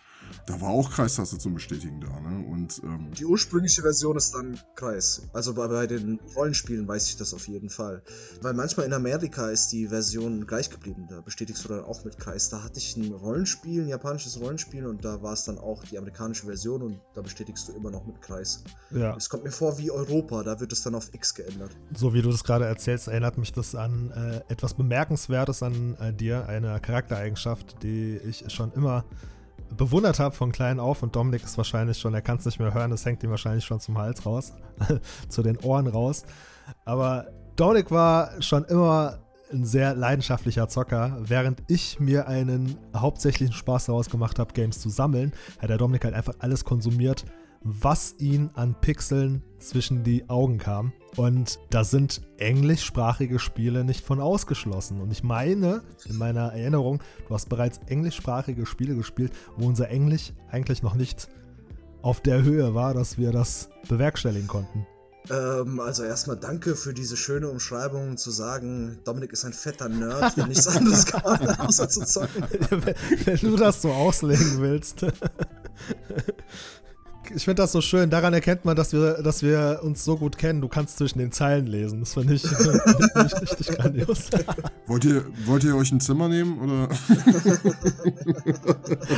[0.45, 2.45] Da war auch Kreistaste zum Bestätigen da, ne?
[2.47, 5.23] Und, ähm, Die ursprüngliche Version ist dann Kreis.
[5.33, 8.01] Also bei, bei den Rollenspielen weiß ich das auf jeden Fall.
[8.41, 11.07] Weil manchmal in Amerika ist die Version gleich geblieben.
[11.09, 12.49] Da bestätigst du dann auch mit Kreis.
[12.49, 15.97] Da hatte ich ein Rollenspiel, ein japanisches Rollenspiel und da war es dann auch die
[15.97, 18.63] amerikanische Version und da bestätigst du immer noch mit Kreis.
[18.91, 19.15] Ja.
[19.15, 21.71] Es kommt mir vor wie Europa, da wird es dann auf X geändert.
[21.93, 26.13] So wie du das gerade erzählst, erinnert mich das an äh, etwas Bemerkenswertes an äh,
[26.13, 29.05] dir, eine Charaktereigenschaft, die ich schon immer
[29.75, 32.73] bewundert habe von klein auf und Dominik ist wahrscheinlich schon, er kann es nicht mehr
[32.73, 34.53] hören, es hängt ihm wahrscheinlich schon zum Hals raus,
[35.30, 36.23] zu den Ohren raus.
[36.86, 39.19] Aber Dominik war schon immer
[39.51, 41.17] ein sehr leidenschaftlicher Zocker.
[41.21, 46.03] Während ich mir einen hauptsächlichen Spaß daraus gemacht habe, Games zu sammeln, hat der Dominik
[46.06, 47.25] halt einfach alles konsumiert,
[47.62, 50.93] was ihn an Pixeln zwischen die Augen kam.
[51.17, 55.01] Und da sind englischsprachige Spiele nicht von ausgeschlossen.
[55.01, 60.32] Und ich meine, in meiner Erinnerung, du hast bereits englischsprachige Spiele gespielt, wo unser Englisch
[60.51, 61.27] eigentlich noch nicht
[62.03, 64.86] auf der Höhe war, dass wir das bewerkstelligen konnten.
[65.32, 70.38] Ähm, also erstmal danke für diese schöne Umschreibung zu sagen, Dominik ist ein fetter Nerd,
[70.38, 72.43] der nichts anderes kann, außer zu zocken.
[72.69, 75.06] wenn, wenn du das so auslegen willst.
[77.35, 78.09] Ich finde das so schön.
[78.09, 80.61] Daran erkennt man, dass wir, dass wir uns so gut kennen.
[80.61, 81.99] Du kannst zwischen den Zeilen lesen.
[81.99, 82.61] Das finde ich, find
[83.25, 84.29] ich richtig grandios.
[84.85, 86.89] wollt, ihr, wollt ihr euch ein Zimmer nehmen oder?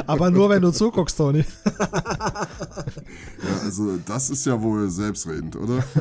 [0.08, 1.46] Aber nur, wenn du zuguckst, Toni.
[1.68, 2.48] ja,
[3.64, 5.84] also das ist ja wohl selbstredend, oder?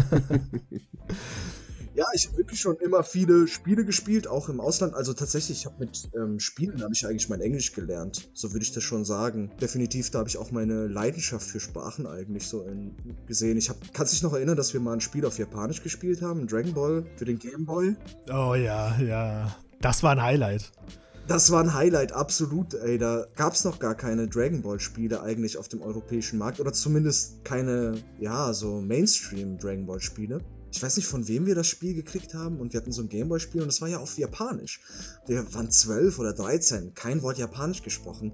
[1.98, 4.94] Ja, ich habe wirklich schon immer viele Spiele gespielt, auch im Ausland.
[4.94, 8.30] Also tatsächlich, ich habe mit ähm, Spielen habe ich eigentlich mein Englisch gelernt.
[8.34, 9.50] So würde ich das schon sagen.
[9.60, 12.94] Definitiv, da habe ich auch meine Leidenschaft für Sprachen eigentlich so in,
[13.26, 13.58] gesehen.
[13.58, 16.46] Ich habe, kannst dich noch erinnern, dass wir mal ein Spiel auf Japanisch gespielt haben,
[16.46, 17.96] Dragon Ball für den Game Boy?
[18.30, 19.56] Oh ja, ja.
[19.80, 20.70] Das war ein Highlight.
[21.26, 22.98] Das war ein Highlight, absolut, ey.
[22.98, 26.60] Da gab es noch gar keine Dragon Ball Spiele eigentlich auf dem europäischen Markt.
[26.60, 30.40] Oder zumindest keine, ja, so Mainstream Dragon Ball Spiele.
[30.72, 33.08] Ich weiß nicht, von wem wir das Spiel gekriegt haben und wir hatten so ein
[33.08, 34.80] Gameboy-Spiel und das war ja auf Japanisch.
[35.26, 38.32] Wir waren 12 oder 13, kein Wort Japanisch gesprochen,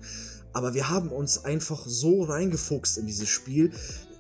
[0.53, 3.73] aber wir haben uns einfach so reingefuchst in dieses Spiel,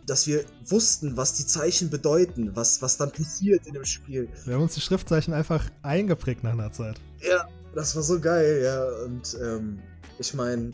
[0.07, 4.29] dass wir wussten, was die Zeichen bedeuten, was, was dann passiert in dem Spiel.
[4.44, 7.00] Wir haben uns die Schriftzeichen einfach eingeprägt nach einer Zeit.
[7.20, 8.85] Ja, das war so geil, ja.
[9.05, 9.79] Und ähm,
[10.18, 10.72] ich meine,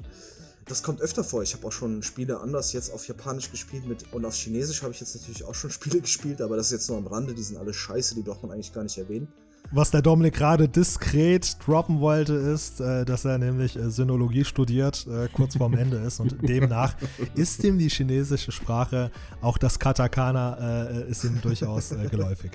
[0.70, 1.42] das kommt öfter vor.
[1.42, 4.92] Ich habe auch schon Spiele anders jetzt auf Japanisch gespielt mit und auf Chinesisch habe
[4.92, 7.42] ich jetzt natürlich auch schon Spiele gespielt, aber das ist jetzt nur am Rande, die
[7.42, 9.28] sind alle scheiße, die braucht man eigentlich gar nicht erwähnen.
[9.72, 15.06] Was der Dominik gerade diskret droppen wollte, ist, äh, dass er nämlich äh, Sinologie studiert,
[15.06, 16.18] äh, kurz vorm Ende ist.
[16.18, 16.94] Und demnach
[17.34, 22.52] ist ihm die chinesische Sprache, auch das Katakana, äh, ist ihm durchaus äh, geläufig.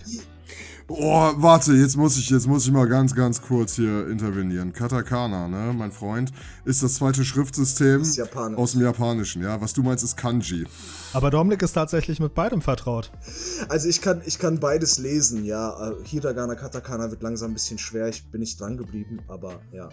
[0.88, 4.72] Oh, warte, jetzt muss ich, jetzt muss ich mal ganz, ganz kurz hier intervenieren.
[4.72, 6.32] Katakana, ne, mein Freund,
[6.64, 8.02] ist das zweite Schriftsystem
[8.56, 9.60] aus dem Japanischen, ja.
[9.60, 10.66] Was du meinst, ist Kanji.
[11.14, 13.12] Aber Dominik ist tatsächlich mit beidem vertraut.
[13.68, 15.90] Also ich kann, ich kann beides lesen, ja.
[15.90, 18.08] Äh, Hiragana, Katakana wird langsam ein bisschen schwer.
[18.10, 19.90] Ich bin nicht dran geblieben, aber ja.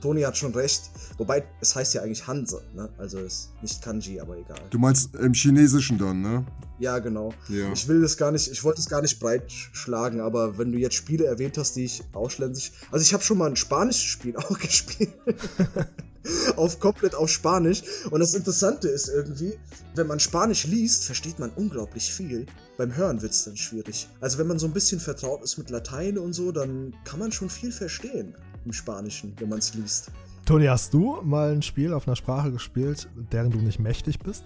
[0.00, 0.90] Toni hat schon recht.
[1.16, 2.88] Wobei, es heißt ja eigentlich Hanse, ne?
[2.98, 4.60] Also ist nicht Kanji, aber egal.
[4.70, 6.46] Du meinst im Chinesischen dann, ne?
[6.78, 7.34] Ja, genau.
[7.48, 7.72] Ja.
[7.72, 10.78] Ich will das gar nicht, ich wollte es gar nicht breit schlagen, aber wenn du
[10.78, 12.72] jetzt Spiele erwähnt hast, die ich ausschländisch.
[12.92, 15.12] Also ich habe schon mal ein spanisches Spiel auch gespielt.
[16.56, 17.82] auf komplett auf Spanisch.
[18.10, 19.54] Und das Interessante ist irgendwie,
[19.94, 22.46] wenn man Spanisch liest, versteht man unglaublich viel.
[22.76, 24.08] Beim Hören wird es dann schwierig.
[24.20, 27.32] Also wenn man so ein bisschen vertraut ist mit Latein und so, dann kann man
[27.32, 28.34] schon viel verstehen
[28.68, 30.12] im Spanischen, wenn man es liest.
[30.44, 34.44] Toni, hast du mal ein Spiel auf einer Sprache gespielt, deren du nicht mächtig bist?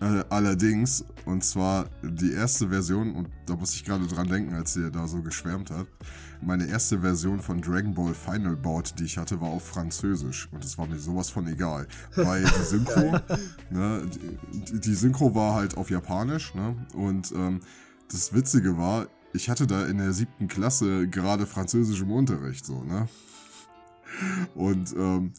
[0.00, 4.76] Äh, allerdings, und zwar die erste Version, und da muss ich gerade dran denken, als
[4.76, 5.88] ihr da so geschwärmt hat.
[6.40, 10.48] Meine erste Version von Dragon Ball Final Bout, die ich hatte, war auf Französisch.
[10.52, 11.88] Und es war mir sowas von egal.
[12.14, 13.18] Weil die Synchro,
[13.70, 14.08] ne,
[14.52, 16.76] die, die, Synchro war halt auf Japanisch, ne?
[16.94, 17.58] Und ähm,
[18.08, 22.84] das Witzige war, ich hatte da in der siebten Klasse gerade Französisch im Unterricht, so,
[22.84, 23.08] ne?
[24.54, 25.32] Und ähm,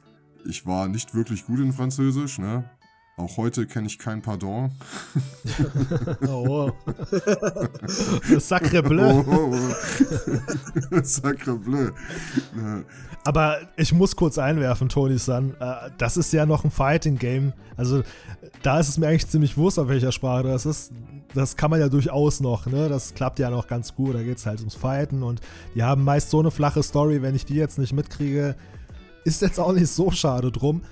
[0.46, 2.70] ich war nicht wirklich gut in Französisch, ne?
[3.20, 4.72] Auch heute kenne ich kein Pardon.
[6.28, 6.72] oh.
[8.40, 9.24] Sacre bleu.
[9.28, 11.00] Oh, oh.
[11.04, 11.92] Sacre bleu.
[13.26, 15.54] Aber ich muss kurz einwerfen, Tony San.
[15.60, 17.52] Äh, das ist ja noch ein Fighting Game.
[17.76, 18.04] Also
[18.64, 20.94] da ist es mir eigentlich ziemlich wurscht, auf welcher Sprache das ist.
[21.34, 22.88] Das kann man ja durchaus noch, ne?
[22.88, 24.16] Das klappt ja noch ganz gut.
[24.16, 25.42] Da geht es halt ums Fighten und
[25.76, 28.56] die haben meist so eine flache Story, wenn ich die jetzt nicht mitkriege,
[29.26, 30.84] ist jetzt auch nicht so schade drum.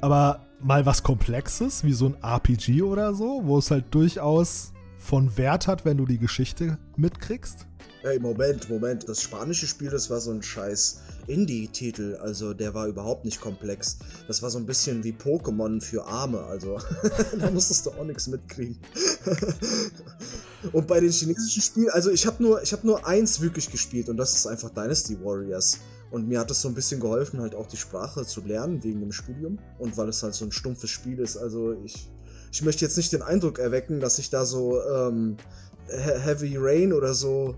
[0.00, 5.36] Aber mal was Komplexes, wie so ein RPG oder so, wo es halt durchaus von
[5.36, 7.66] Wert hat, wenn du die Geschichte mitkriegst?
[8.02, 9.08] Hey, Moment, Moment.
[9.08, 12.16] Das spanische Spiel, das war so ein scheiß Indie-Titel.
[12.20, 13.98] Also der war überhaupt nicht komplex.
[14.26, 16.40] Das war so ein bisschen wie Pokémon für Arme.
[16.40, 16.78] Also
[17.38, 18.76] da musstest du auch nichts mitkriegen.
[20.72, 24.16] und bei den chinesischen Spielen, also ich habe nur, hab nur eins wirklich gespielt und
[24.16, 25.78] das ist einfach Dynasty Warriors.
[26.10, 29.00] Und mir hat es so ein bisschen geholfen, halt auch die Sprache zu lernen wegen
[29.00, 31.36] dem Studium und weil es halt so ein stumpfes Spiel ist.
[31.36, 32.10] Also ich,
[32.52, 35.36] ich möchte jetzt nicht den Eindruck erwecken, dass ich da so ähm,
[35.88, 37.56] Heavy Rain oder so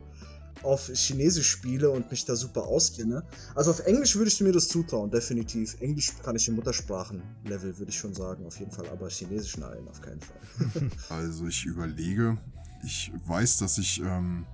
[0.63, 3.23] auf Chinesisch spiele und mich da super auskenne.
[3.55, 5.81] Also auf Englisch würde ich mir das zutrauen, definitiv.
[5.81, 9.87] Englisch kann ich im Muttersprachenlevel, würde ich schon sagen, auf jeden Fall, aber Chinesisch nein,
[9.89, 10.91] auf keinen Fall.
[11.11, 12.39] also ich überlege,
[12.85, 14.47] ich weiß, dass ich ähm,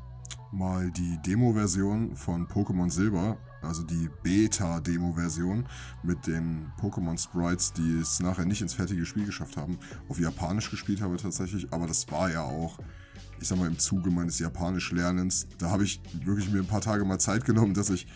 [0.55, 5.67] mal die Demo-Version von Pokémon Silber, also die Beta-Demo-Version
[6.03, 11.01] mit den Pokémon-Sprites, die es nachher nicht ins fertige Spiel geschafft haben, auf Japanisch gespielt
[11.01, 12.79] habe tatsächlich, aber das war ja auch
[13.41, 17.05] ich sag mal, im Zuge meines Japanisch-Lernens, da habe ich wirklich mir ein paar Tage
[17.05, 18.07] mal Zeit genommen, dass ich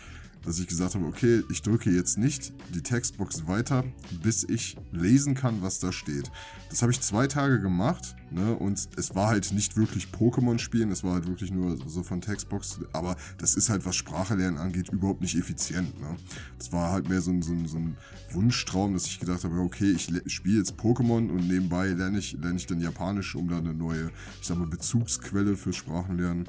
[0.44, 3.84] dass ich gesagt habe, okay, ich drücke jetzt nicht die Textbox weiter,
[4.22, 6.30] bis ich lesen kann, was da steht.
[6.70, 10.90] Das habe ich zwei Tage gemacht ne, und es war halt nicht wirklich Pokémon spielen,
[10.90, 14.58] es war halt wirklich nur so von Textbox, aber das ist halt, was Sprache lernen
[14.58, 15.98] angeht, überhaupt nicht effizient.
[16.00, 16.16] Ne.
[16.58, 17.96] Das war halt mehr so ein, so, ein, so ein
[18.32, 22.56] Wunschtraum, dass ich gedacht habe, okay, ich spiele jetzt Pokémon und nebenbei lerne ich, lerne
[22.56, 26.48] ich dann Japanisch, um da eine neue, ich sag mal, Bezugsquelle fürs Sprachenlernen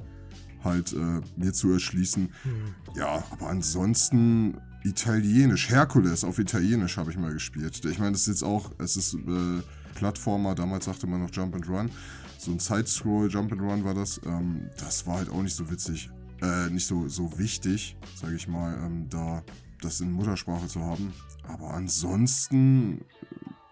[0.64, 2.24] halt äh, mir zu erschließen.
[2.24, 2.76] Mhm.
[2.96, 7.84] Ja, aber ansonsten Italienisch, Herkules auf Italienisch habe ich mal gespielt.
[7.86, 9.62] Ich meine, das ist jetzt auch, es ist äh,
[9.96, 11.92] Plattformer, damals sagte man noch Jump and Run.
[12.38, 14.22] So ein Side-Scroll Jump and Run war das.
[14.26, 16.10] Ähm, das war halt auch nicht so witzig,
[16.42, 19.44] äh, nicht so, so wichtig, sage ich mal, ähm, da
[19.82, 21.14] das in Muttersprache zu haben.
[21.48, 23.02] Aber ansonsten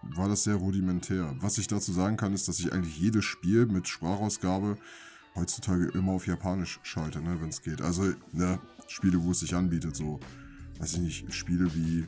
[0.04, 1.36] war das sehr rudimentär.
[1.40, 4.78] Was ich dazu sagen kann, ist, dass ich eigentlich jedes Spiel mit Sprachausgabe
[5.38, 7.82] heutzutage immer auf Japanisch schalte, ne, wenn es geht.
[7.82, 10.20] Also, ne, Spiele, wo es sich anbietet, so,
[10.80, 12.06] weiß ich nicht, Spiele wie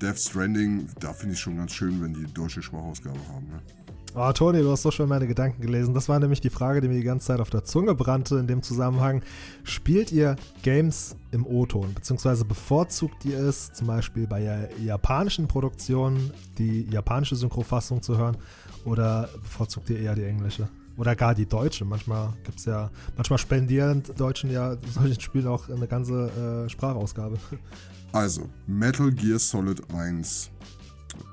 [0.00, 3.60] Death Stranding, da finde ich schon ganz schön, wenn die deutsche Sprachausgabe haben, ne.
[4.14, 5.94] Oh, Toni, du hast so schön meine Gedanken gelesen.
[5.94, 8.46] Das war nämlich die Frage, die mir die ganze Zeit auf der Zunge brannte in
[8.46, 9.22] dem Zusammenhang.
[9.64, 11.94] Spielt ihr Games im O-Ton?
[11.94, 18.36] Beziehungsweise bevorzugt ihr es zum Beispiel bei japanischen Produktionen, die japanische Synchrofassung zu hören?
[18.84, 20.68] Oder bevorzugt ihr eher die englische?
[20.96, 21.84] Oder gar die deutsche.
[21.84, 27.38] Manchmal gibt es ja, manchmal spendieren Deutschen ja solchen Spielen auch eine ganze äh, Sprachausgabe.
[28.14, 30.50] Also, Metal Gear Solid 1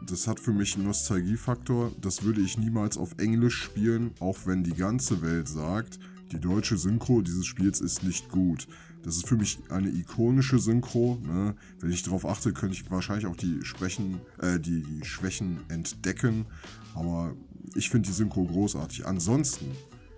[0.06, 1.92] das hat für mich einen Nostalgiefaktor.
[2.02, 6.00] Das würde ich niemals auf Englisch spielen, auch wenn die ganze Welt sagt,
[6.32, 8.68] die deutsche Synchro dieses Spiels ist nicht gut.
[9.04, 11.18] Das ist für mich eine ikonische Synchro.
[11.24, 11.56] Ne?
[11.80, 16.46] Wenn ich darauf achte, könnte ich wahrscheinlich auch die, Sprechen, äh, die, die Schwächen entdecken.
[16.94, 17.34] Aber
[17.76, 19.06] ich finde die Synchro großartig.
[19.06, 19.72] Ansonsten,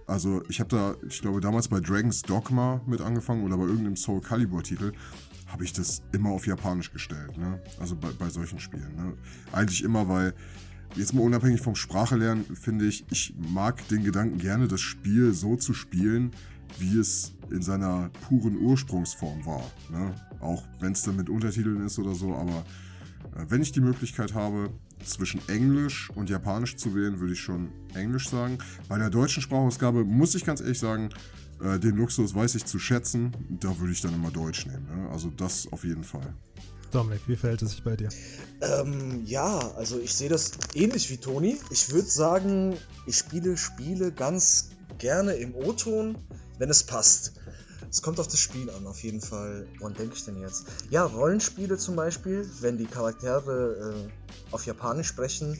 [0.07, 3.95] also ich habe da, ich glaube damals bei Dragon's Dogma mit angefangen oder bei irgendeinem
[3.95, 4.93] Soul Calibur Titel
[5.47, 7.37] habe ich das immer auf Japanisch gestellt.
[7.37, 7.61] Ne?
[7.79, 8.95] Also bei, bei solchen Spielen.
[8.95, 9.13] Ne?
[9.51, 10.33] Eigentlich immer, weil
[10.95, 15.55] jetzt mal unabhängig vom Sprachelernen finde ich, ich mag den Gedanken gerne, das Spiel so
[15.57, 16.31] zu spielen,
[16.79, 19.63] wie es in seiner puren Ursprungsform war.
[19.91, 20.13] Ne?
[20.39, 22.65] Auch wenn es dann mit Untertiteln ist oder so, aber
[23.35, 24.71] äh, wenn ich die Möglichkeit habe,
[25.05, 28.57] zwischen Englisch und Japanisch zu wählen, würde ich schon Englisch sagen.
[28.87, 31.09] Bei der deutschen Sprachausgabe muss ich ganz ehrlich sagen,
[31.63, 33.31] äh, den Luxus weiß ich zu schätzen.
[33.59, 34.85] Da würde ich dann immer Deutsch nehmen.
[34.85, 35.09] Ne?
[35.09, 36.33] Also das auf jeden Fall.
[36.91, 38.09] Dominik, wie verhält es sich bei dir?
[38.61, 41.57] Ähm, ja, also ich sehe das ähnlich wie Toni.
[41.69, 42.75] Ich würde sagen,
[43.07, 46.17] ich spiele Spiele ganz gerne im O-Ton,
[46.57, 47.33] wenn es passt.
[47.91, 49.67] Es kommt auf das Spiel an, auf jeden Fall.
[49.79, 50.65] Woran denke ich denn jetzt?
[50.89, 55.57] Ja, Rollenspiele zum Beispiel, wenn die Charaktere äh, auf Japanisch sprechen,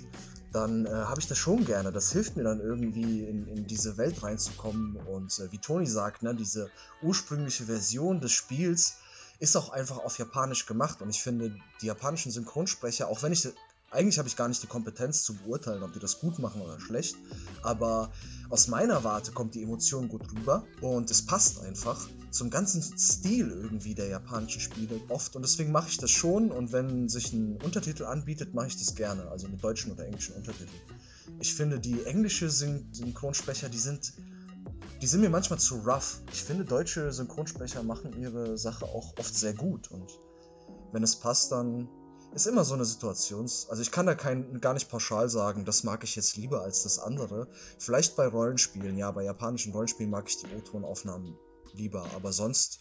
[0.53, 1.91] dann äh, habe ich das schon gerne.
[1.91, 4.95] Das hilft mir dann irgendwie in, in diese Welt reinzukommen.
[4.95, 8.95] Und äh, wie Toni sagt, ne, diese ursprüngliche Version des Spiels
[9.39, 11.01] ist auch einfach auf Japanisch gemacht.
[11.01, 13.49] Und ich finde, die japanischen Synchronsprecher, auch wenn ich
[13.91, 16.79] eigentlich habe ich gar nicht die Kompetenz zu beurteilen, ob die das gut machen oder
[16.79, 17.17] schlecht,
[17.61, 18.11] aber
[18.49, 23.51] aus meiner Warte kommt die Emotion gut rüber und es passt einfach zum ganzen Stil
[23.51, 27.57] irgendwie der japanischen Spiele oft und deswegen mache ich das schon und wenn sich ein
[27.57, 30.81] Untertitel anbietet, mache ich das gerne, also mit deutschen oder englischen Untertiteln.
[31.39, 34.13] Ich finde die englische Syn Synchronsprecher, die sind
[35.01, 36.21] die sind mir manchmal zu rough.
[36.31, 40.11] Ich finde deutsche Synchronsprecher machen ihre Sache auch oft sehr gut und
[40.93, 41.89] wenn es passt, dann
[42.33, 43.43] ist immer so eine Situation.
[43.69, 46.83] Also ich kann da kein, gar nicht pauschal sagen, das mag ich jetzt lieber als
[46.83, 47.47] das andere.
[47.77, 51.37] Vielleicht bei Rollenspielen, ja, bei japanischen Rollenspielen mag ich die O-Tonaufnahmen
[51.73, 52.79] lieber, aber sonst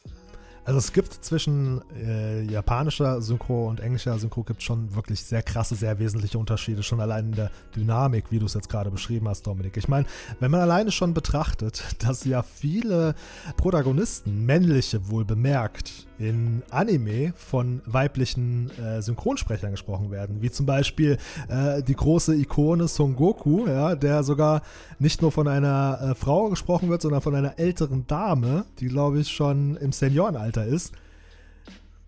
[0.65, 5.75] also es gibt zwischen äh, japanischer Synchro und englischer Synchro gibt schon wirklich sehr krasse,
[5.75, 9.47] sehr wesentliche Unterschiede, schon allein in der Dynamik, wie du es jetzt gerade beschrieben hast,
[9.47, 9.77] Dominik.
[9.77, 10.07] Ich meine,
[10.39, 13.15] wenn man alleine schon betrachtet, dass ja viele
[13.57, 21.17] Protagonisten, männliche wohl bemerkt, in Anime von weiblichen äh, Synchronsprechern gesprochen werden, wie zum Beispiel
[21.49, 24.61] äh, die große Ikone Son Goku, ja, der sogar
[24.99, 29.21] nicht nur von einer äh, Frau gesprochen wird, sondern von einer älteren Dame, die glaube
[29.21, 30.93] ich schon im Seniorenalter ist.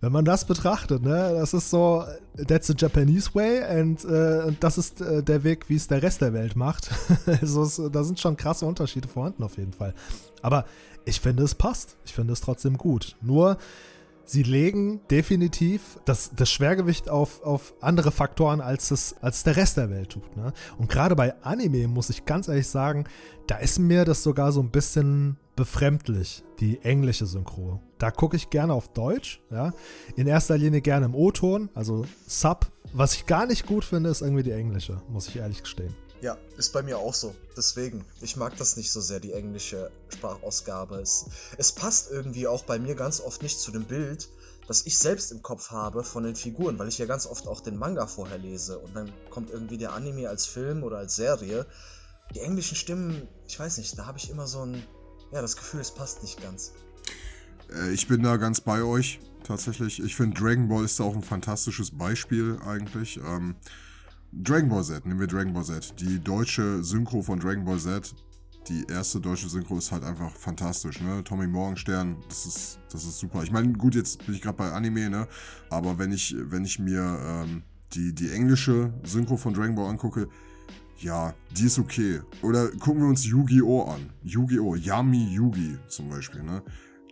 [0.01, 2.03] Wenn man das betrachtet, ne, das ist so,
[2.47, 6.19] that's the Japanese way and äh, das ist äh, der Weg, wie es der Rest
[6.19, 6.91] der Welt macht.
[7.25, 9.93] also es, da sind schon krasse Unterschiede vorhanden auf jeden Fall.
[10.41, 10.65] Aber
[11.05, 11.95] ich finde, es passt.
[12.05, 13.15] Ich finde es trotzdem gut.
[13.21, 13.57] Nur,
[14.25, 19.77] sie legen definitiv das, das Schwergewicht auf, auf andere Faktoren, als es, als der Rest
[19.77, 20.35] der Welt tut.
[20.37, 20.53] Ne?
[20.77, 23.05] Und gerade bei Anime muss ich ganz ehrlich sagen,
[23.47, 27.79] da ist mir das sogar so ein bisschen befremdlich, die englische Synchro.
[27.97, 29.71] Da gucke ich gerne auf Deutsch, ja.
[30.15, 32.71] In erster Linie gerne im O-Ton, also Sub.
[32.91, 35.93] Was ich gar nicht gut finde, ist irgendwie die englische, muss ich ehrlich gestehen.
[36.23, 37.35] Ja, ist bei mir auch so.
[37.57, 40.95] Deswegen, ich mag das nicht so sehr, die englische Sprachausgabe.
[41.01, 41.25] Es,
[41.57, 44.29] es passt irgendwie auch bei mir ganz oft nicht zu dem Bild,
[44.65, 47.59] das ich selbst im Kopf habe von den Figuren, weil ich ja ganz oft auch
[47.59, 51.65] den Manga vorher lese und dann kommt irgendwie der Anime als Film oder als Serie.
[52.33, 54.81] Die englischen Stimmen, ich weiß nicht, da habe ich immer so ein,
[55.33, 56.71] ja, das Gefühl, es passt nicht ganz.
[57.69, 60.01] Äh, ich bin da ganz bei euch, tatsächlich.
[60.01, 63.17] Ich finde, Dragon Ball ist da auch ein fantastisches Beispiel eigentlich.
[63.17, 63.57] Ähm,
[64.41, 65.93] Dragon Ball Z, nehmen wir Dragon Ball Z.
[65.99, 68.15] Die deutsche Synchro von Dragon Ball Z,
[68.67, 71.23] die erste deutsche Synchro ist halt einfach fantastisch, ne?
[71.23, 73.43] Tommy Morgenstern, das ist, das ist super.
[73.43, 75.27] Ich meine, gut, jetzt bin ich gerade bei Anime, ne?
[75.69, 80.27] Aber wenn ich, wenn ich mir ähm, die, die englische Synchro von Dragon Ball angucke,
[80.99, 82.21] ja, die ist okay.
[82.41, 83.83] Oder gucken wir uns Yu-Gi-Oh!
[83.83, 84.09] an.
[84.23, 84.75] Yu-Gi-Oh!
[84.75, 86.63] Yami Yugi zum Beispiel, ne?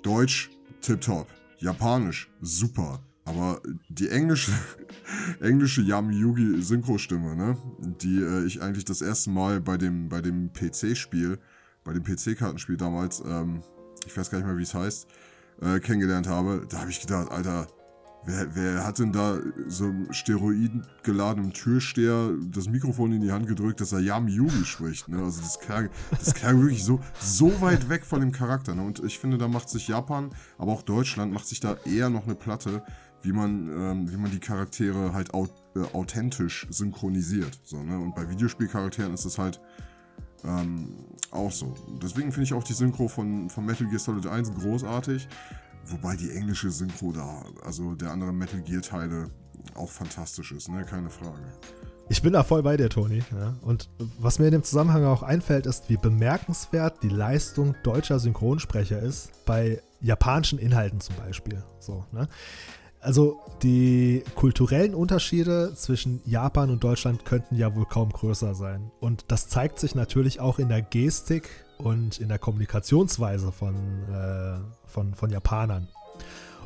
[0.02, 0.50] Deutsch,
[0.82, 1.28] tipptopp.
[1.60, 3.00] Japanisch, super.
[3.26, 4.52] Aber die englische,
[5.40, 10.22] englische Yami Yugi Synchro-Stimme, ne, die äh, ich eigentlich das erste Mal bei dem, bei
[10.22, 11.38] dem PC-Spiel,
[11.84, 13.62] bei dem PC-Kartenspiel damals, ähm,
[14.06, 15.08] ich weiß gar nicht mehr, wie es heißt,
[15.62, 17.68] äh, kennengelernt habe, da habe ich gedacht, Alter,
[18.24, 23.82] Wer, wer hat denn da so einem steroidgeladenen Türsteher das Mikrofon in die Hand gedrückt,
[23.82, 25.08] dass er Yami Yugi spricht?
[25.08, 25.24] Ne?
[25.24, 28.76] Also das klang, das klang wirklich so, so weit weg von dem Charakter.
[28.76, 28.84] Ne?
[28.84, 32.26] Und ich finde, da macht sich Japan, aber auch Deutschland, macht sich da eher noch
[32.26, 32.84] eine Platte,
[33.24, 37.60] wie man, ähm, wie man die Charaktere halt au äh, authentisch synchronisiert.
[37.64, 37.98] So, ne?
[37.98, 39.62] Und bei Videospielcharakteren ist das halt
[40.44, 41.74] ähm, auch so.
[42.02, 45.28] Deswegen finde ich auch die Synchro von, von Metal Gear Solid 1 großartig.
[45.86, 49.32] Wobei die englische Synchro da, also der anderen Metal Gear Teile,
[49.76, 50.84] auch fantastisch ist, ne?
[50.84, 51.42] Keine Frage.
[52.10, 53.24] Ich bin da voll bei dir, Toni.
[53.32, 53.56] Ja?
[53.62, 59.00] Und was mir in dem Zusammenhang auch einfällt, ist, wie bemerkenswert die Leistung deutscher Synchronsprecher
[59.00, 61.64] ist, bei japanischen Inhalten zum Beispiel.
[61.80, 62.28] So, ne?
[63.02, 68.92] Also die kulturellen Unterschiede zwischen Japan und Deutschland könnten ja wohl kaum größer sein.
[69.00, 71.50] Und das zeigt sich natürlich auch in der Gestik
[71.80, 73.76] und in der Kommunikationsweise von,
[74.08, 75.88] äh, von, von Japanern.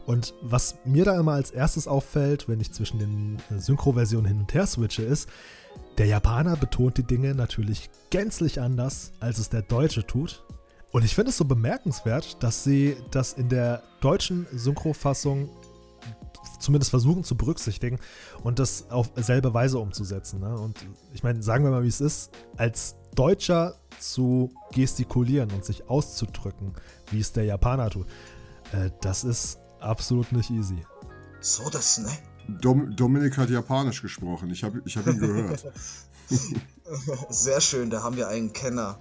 [0.05, 4.53] Und was mir da immer als erstes auffällt, wenn ich zwischen den Synchro-Versionen hin und
[4.53, 5.29] her switche, ist,
[5.97, 10.43] der Japaner betont die Dinge natürlich gänzlich anders, als es der Deutsche tut.
[10.91, 15.49] Und ich finde es so bemerkenswert, dass sie das in der deutschen Synchrofassung
[16.65, 17.99] zumindest versuchen zu berücksichtigen
[18.43, 20.41] und das auf selbe Weise umzusetzen.
[20.41, 20.57] Ne?
[20.57, 25.89] Und ich meine, sagen wir mal, wie es ist, als Deutscher zu gestikulieren und sich
[25.89, 26.73] auszudrücken,
[27.11, 28.07] wie es der Japaner tut,
[28.73, 30.85] äh, das ist absolut nicht easy.
[31.39, 32.09] So das, ne?
[32.47, 34.49] Dom Dominik hat Japanisch gesprochen.
[34.51, 35.65] Ich habe ich hab ihn gehört.
[37.29, 38.99] Sehr schön, da haben wir einen Kenner.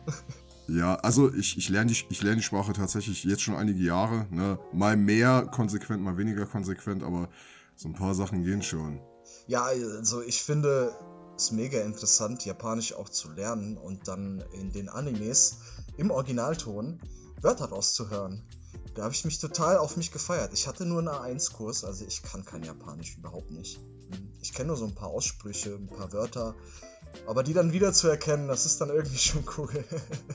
[0.66, 4.26] Ja, also ich, ich lerne die, lern die Sprache tatsächlich jetzt schon einige Jahre.
[4.30, 4.58] Ne?
[4.72, 7.28] Mal mehr konsequent, mal weniger konsequent, aber
[7.76, 9.00] so ein paar Sachen gehen schon.
[9.46, 10.94] Ja, also ich finde
[11.36, 15.58] es mega interessant, Japanisch auch zu lernen und dann in den Animes
[15.96, 17.00] im Originalton
[17.42, 18.42] Wörter rauszuhören.
[18.94, 20.52] Da habe ich mich total auf mich gefeiert.
[20.54, 23.80] Ich hatte nur einen A1-Kurs, also ich kann kein Japanisch überhaupt nicht.
[24.40, 26.54] Ich kenne nur so ein paar Aussprüche, ein paar Wörter.
[27.26, 29.84] Aber die dann wieder zu erkennen, das ist dann irgendwie schon cool.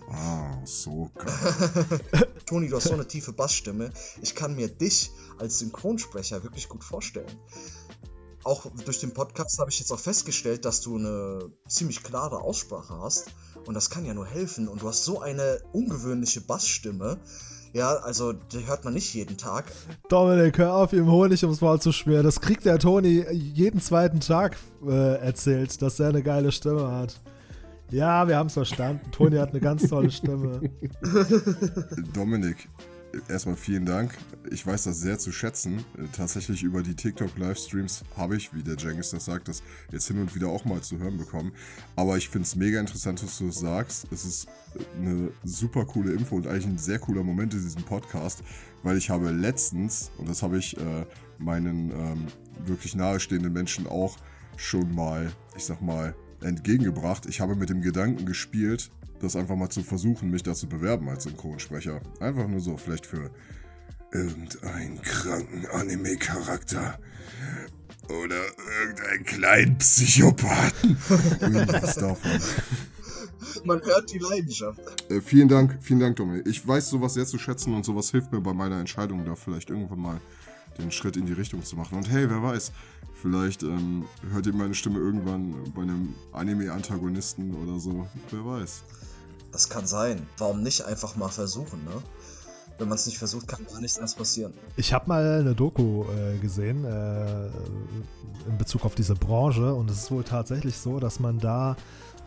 [0.10, 2.30] ah, so geil.
[2.46, 3.92] Toni, du hast so eine tiefe Bassstimme.
[4.22, 7.40] Ich kann mir dich als Synchronsprecher wirklich gut vorstellen.
[8.44, 12.98] Auch durch den Podcast habe ich jetzt auch festgestellt, dass du eine ziemlich klare Aussprache
[13.00, 13.28] hast.
[13.66, 14.68] Und das kann ja nur helfen.
[14.68, 17.20] Und du hast so eine ungewöhnliche Bassstimme.
[17.74, 19.66] Ja, also die hört man nicht jeden Tag.
[20.10, 22.24] Dominik, hör auf, ihm Honig ums Maul zu schmieren.
[22.24, 24.58] Das kriegt der Toni jeden zweiten Tag
[24.88, 27.20] äh, erzählt, dass er eine geile Stimme hat.
[27.92, 29.12] Ja, wir haben es verstanden.
[29.12, 30.62] Toni hat eine ganz tolle Stimme.
[32.14, 32.70] Dominik,
[33.28, 34.18] erstmal vielen Dank.
[34.52, 35.80] Ich weiß das sehr zu schätzen.
[35.98, 40.20] Äh, tatsächlich über die TikTok-Livestreams habe ich, wie der Jengis das sagt, das jetzt hin
[40.20, 41.52] und wieder auch mal zu hören bekommen.
[41.96, 44.08] Aber ich finde es mega interessant, dass du es sagst.
[44.12, 44.48] Es ist
[45.00, 48.44] eine super coole Info und eigentlich ein sehr cooler Moment in diesem Podcast,
[48.84, 51.06] weil ich habe letztens, und das habe ich äh,
[51.38, 52.28] meinen ähm,
[52.66, 54.18] wirklich nahestehenden Menschen auch
[54.58, 57.26] schon mal, ich sag mal, entgegengebracht.
[57.26, 61.10] Ich habe mit dem Gedanken gespielt, das einfach mal zu versuchen, mich da zu bewerben
[61.10, 62.02] als Synchronsprecher.
[62.20, 63.30] Einfach nur so, vielleicht für
[64.12, 67.00] irgendeinen kranken Anime-Charakter.
[68.08, 68.42] Oder
[68.82, 70.98] irgendeinen kleinen Psychopathen.
[71.42, 72.42] Irgendwas davon.
[73.64, 74.80] Man hört die Leidenschaft.
[75.12, 76.48] Äh, vielen Dank, vielen Dank, Dominik.
[76.48, 79.70] Ich weiß sowas sehr zu schätzen und sowas hilft mir bei meiner Entscheidung, da vielleicht
[79.70, 80.22] irgendwann mal
[80.80, 81.98] den Schritt in die Richtung zu machen.
[81.98, 82.72] Und hey, wer weiß,
[83.22, 88.08] vielleicht ähm, hört ihr meine Stimme irgendwann bei einem Anime-Antagonisten oder so.
[88.32, 88.84] Wer weiß.
[89.52, 90.28] Das kann sein.
[90.38, 91.92] Warum nicht einfach mal versuchen, ne?
[92.78, 94.54] Wenn man es nicht versucht, kann gar nichts anderes passieren.
[94.78, 97.48] Ich habe mal eine Doku äh, gesehen äh,
[98.48, 101.76] in Bezug auf diese Branche und es ist wohl tatsächlich so, dass man da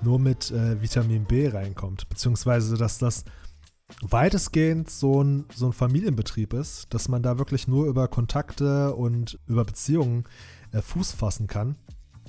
[0.02, 3.24] nur mit äh, Vitamin B reinkommt, beziehungsweise dass das
[4.02, 9.38] weitestgehend so ein, so ein Familienbetrieb ist, dass man da wirklich nur über Kontakte und
[9.46, 10.24] über Beziehungen
[10.72, 11.76] äh, Fuß fassen kann.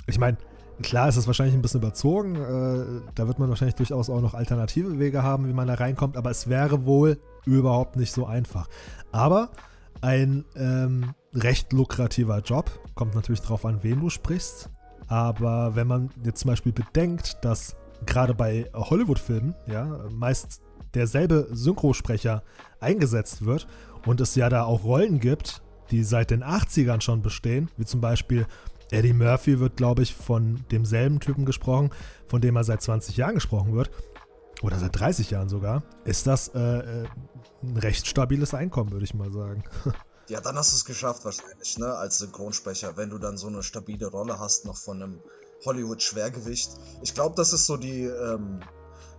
[0.08, 0.38] Ich meine,
[0.82, 2.36] Klar ist es wahrscheinlich ein bisschen überzogen.
[2.36, 6.18] Äh, da wird man wahrscheinlich durchaus auch noch alternative Wege haben, wie man da reinkommt.
[6.18, 8.68] Aber es wäre wohl überhaupt nicht so einfach.
[9.12, 9.52] Aber
[10.02, 12.72] ein ähm, recht lukrativer Job.
[12.96, 14.70] Kommt natürlich darauf an, wen du sprichst.
[15.08, 20.62] Aber wenn man jetzt zum Beispiel bedenkt, dass gerade bei Hollywood-Filmen ja meist
[20.94, 22.44] derselbe Synchrosprecher
[22.80, 23.68] eingesetzt wird
[24.06, 25.62] und es ja da auch Rollen gibt,
[25.92, 28.46] die seit den 80ern schon bestehen, wie zum Beispiel
[28.94, 31.90] Eddie Murphy wird, glaube ich, von demselben Typen gesprochen,
[32.28, 33.90] von dem er seit 20 Jahren gesprochen wird.
[34.62, 35.84] Oder seit 30 Jahren sogar.
[36.06, 37.08] Ist das äh, äh,
[37.64, 39.64] ein recht stabiles Einkommen, würde ich mal sagen.
[40.30, 43.62] Ja, dann hast du es geschafft wahrscheinlich, ne, als Synchronsprecher, wenn du dann so eine
[43.62, 45.20] stabile Rolle hast, noch von einem
[45.66, 46.72] Hollywood-Schwergewicht.
[47.02, 48.62] Ich glaube, das ist so die, ähm,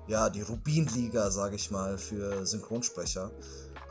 [0.07, 3.33] ja, die Rubinliga, sage ich mal, für Synchronsprecher.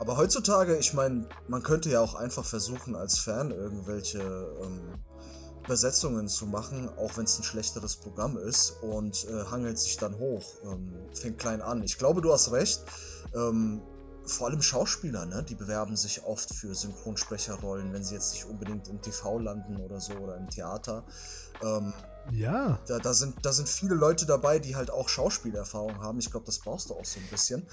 [0.00, 4.80] Aber heutzutage, ich meine, man könnte ja auch einfach versuchen, als Fan irgendwelche ähm,
[5.64, 10.18] Übersetzungen zu machen, auch wenn es ein schlechteres Programm ist und äh, hangelt sich dann
[10.18, 11.82] hoch, ähm, fängt klein an.
[11.82, 12.82] Ich glaube, du hast recht.
[13.34, 13.80] Ähm,
[14.26, 18.88] vor allem Schauspieler, ne, die bewerben sich oft für Synchronsprecherrollen, wenn sie jetzt nicht unbedingt
[18.88, 21.04] im TV landen oder so oder im Theater.
[21.62, 21.92] Ähm,
[22.32, 22.78] ja.
[22.86, 26.18] Da, da, sind, da sind viele Leute dabei, die halt auch Schauspielerfahrung haben.
[26.18, 27.66] Ich glaube, das brauchst du auch so ein bisschen.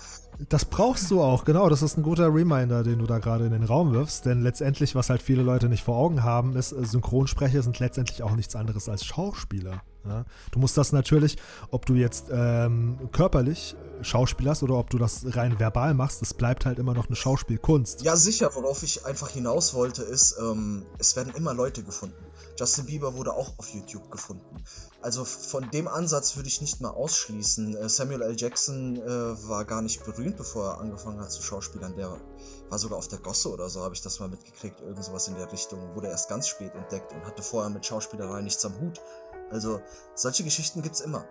[0.49, 1.69] Das brauchst du auch, genau.
[1.69, 4.25] Das ist ein guter Reminder, den du da gerade in den Raum wirfst.
[4.25, 8.23] Denn letztendlich, was halt viele Leute nicht vor Augen haben, ist, äh, Synchronsprecher sind letztendlich
[8.23, 9.81] auch nichts anderes als Schauspieler.
[10.05, 10.25] Ja?
[10.51, 11.37] Du musst das natürlich,
[11.69, 16.65] ob du jetzt ähm, körperlich schauspielerst oder ob du das rein verbal machst, es bleibt
[16.65, 18.01] halt immer noch eine Schauspielkunst.
[18.01, 18.51] Ja, sicher.
[18.55, 22.15] Worauf ich einfach hinaus wollte, ist, ähm, es werden immer Leute gefunden.
[22.61, 24.63] Justin Bieber wurde auch auf YouTube gefunden.
[25.01, 27.75] Also von dem Ansatz würde ich nicht mal ausschließen.
[27.75, 28.35] Äh, Samuel L.
[28.37, 31.95] Jackson äh, war gar nicht berühmt, bevor er angefangen hat zu schauspielern.
[31.95, 32.21] Der
[32.69, 34.79] war sogar auf der Gosse oder so, habe ich das mal mitgekriegt.
[34.79, 35.95] Irgend sowas in der Richtung.
[35.95, 39.01] Wurde erst ganz spät entdeckt und hatte vorher mit Schauspielerei nichts am Hut.
[39.49, 39.81] Also
[40.13, 41.25] solche Geschichten gibt es immer.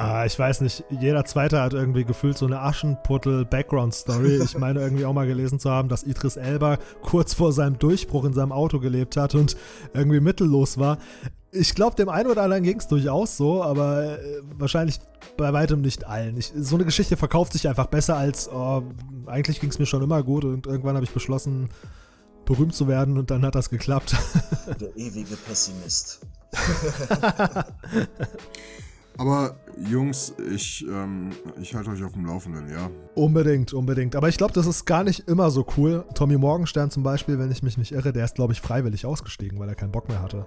[0.00, 4.40] Ah, ich weiß nicht, jeder Zweite hat irgendwie gefühlt so eine Aschenputtel-Background-Story.
[4.42, 8.24] Ich meine irgendwie auch mal gelesen zu haben, dass Idris Elba kurz vor seinem Durchbruch
[8.24, 9.58] in seinem Auto gelebt hat und
[9.92, 10.96] irgendwie mittellos war.
[11.52, 15.00] Ich glaube, dem einen oder anderen ging es durchaus so, aber äh, wahrscheinlich
[15.36, 16.38] bei weitem nicht allen.
[16.38, 18.82] Ich, so eine Geschichte verkauft sich einfach besser als, oh,
[19.26, 21.68] eigentlich ging es mir schon immer gut und irgendwann habe ich beschlossen,
[22.46, 24.16] berühmt zu werden und dann hat das geklappt.
[24.80, 26.20] Der ewige Pessimist.
[29.20, 32.90] Aber Jungs, ich, ähm, ich halte euch auf dem Laufenden, ja.
[33.14, 34.14] Unbedingt, unbedingt.
[34.14, 36.04] Aber ich glaube, das ist gar nicht immer so cool.
[36.14, 39.58] Tommy Morgenstern zum Beispiel, wenn ich mich nicht irre, der ist, glaube ich, freiwillig ausgestiegen,
[39.58, 40.46] weil er keinen Bock mehr hatte.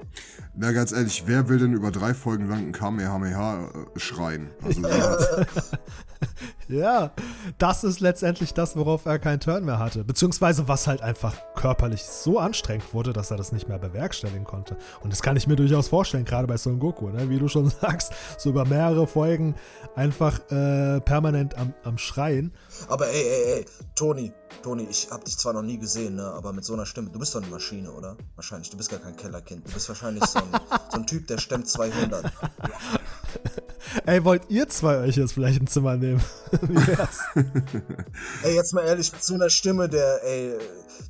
[0.55, 4.51] Na, ganz ehrlich, wer will denn über drei Folgen lang ein Kamehameha äh, schreien?
[4.61, 4.81] Also,
[6.67, 7.11] ja,
[7.57, 10.03] das ist letztendlich das, worauf er keinen Turn mehr hatte.
[10.03, 14.77] Beziehungsweise was halt einfach körperlich so anstrengend wurde, dass er das nicht mehr bewerkstelligen konnte.
[15.01, 17.29] Und das kann ich mir durchaus vorstellen, gerade bei Son Goku, ne?
[17.29, 19.22] wie du schon sagst, so über mehrere Folgen
[19.95, 22.53] einfach äh, permanent am, am Schreien.
[22.87, 23.65] Aber ey, ey, ey,
[23.95, 27.09] Toni, Toni, ich hab dich zwar noch nie gesehen, ne, aber mit so einer Stimme,
[27.09, 28.17] du bist doch eine Maschine, oder?
[28.35, 29.67] Wahrscheinlich, du bist gar kein Kellerkind.
[29.67, 30.45] Du bist wahrscheinlich so ein,
[30.91, 32.31] so ein Typ, der stemmt 200.
[34.05, 36.21] Ey, wollt ihr zwei euch jetzt vielleicht ein Zimmer nehmen?
[38.43, 40.57] Ey, jetzt mal ehrlich, mit so einer Stimme, der, ey,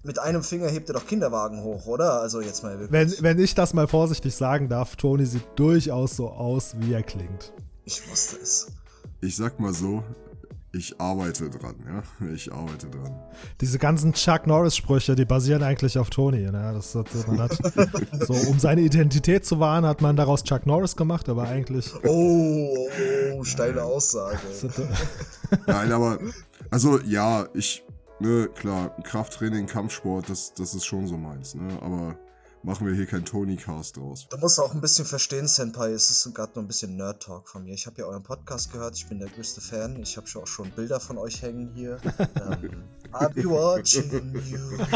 [0.03, 2.19] mit einem Finger hebt er doch Kinderwagen hoch, oder?
[2.21, 2.91] Also jetzt mal wirklich.
[2.91, 7.03] Wenn, wenn ich das mal vorsichtig sagen darf, Toni sieht durchaus so aus, wie er
[7.03, 7.53] klingt.
[7.85, 8.67] Ich wusste es.
[9.21, 10.03] Ich sag mal so,
[10.75, 12.27] ich arbeite dran, ja.
[12.33, 13.13] Ich arbeite dran.
[13.61, 16.49] Diese ganzen Chuck Norris-Sprüche, die basieren eigentlich auf Toni.
[16.49, 16.71] Ne?
[16.73, 17.57] Das hat, man hat,
[18.27, 21.93] so, um seine Identität zu wahren, hat man daraus Chuck Norris gemacht, aber eigentlich.
[22.03, 22.87] Oh,
[23.35, 24.39] oh steile Aussage.
[25.67, 26.17] Nein, aber,
[26.71, 27.85] also ja, ich,
[28.19, 32.17] ne, klar, Krafttraining, Kampfsport, das, das ist schon so meins, ne, aber
[32.63, 34.27] machen wir hier kein Tony-Cast draus.
[34.29, 37.63] Du musst auch ein bisschen verstehen, Senpai, es ist gerade nur ein bisschen Nerd-Talk von
[37.63, 37.73] mir.
[37.73, 40.01] Ich habe ja euren Podcast gehört, ich bin der größte Fan.
[40.01, 41.97] Ich habe schon auch schon Bilder von euch hängen hier.
[42.19, 44.59] ähm, I'll be watching you.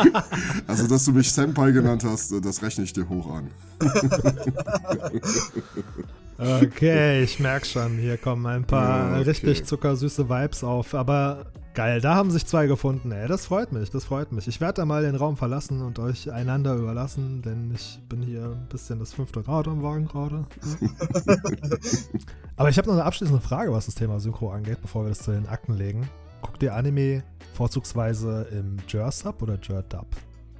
[0.68, 3.52] Also, dass du mich Senpai genannt hast, das rechne ich dir hoch an.
[6.38, 9.22] Okay, ich merke schon, hier kommen ein paar okay.
[9.24, 10.94] richtig zuckersüße Vibes auf.
[10.94, 13.28] Aber geil, da haben sich zwei gefunden, ey.
[13.28, 14.48] Das freut mich, das freut mich.
[14.48, 18.46] Ich werde da mal den Raum verlassen und euch einander überlassen, denn ich bin hier
[18.46, 20.46] ein bisschen das fünfte Rad am Wagen gerade.
[22.56, 25.20] Aber ich habe noch eine abschließende Frage, was das Thema Synchro angeht, bevor wir das
[25.20, 26.08] zu den Akten legen.
[26.42, 27.24] Guckt ihr Anime
[27.56, 30.08] vorzugsweise im Jer-Sub oder Jer-Dub?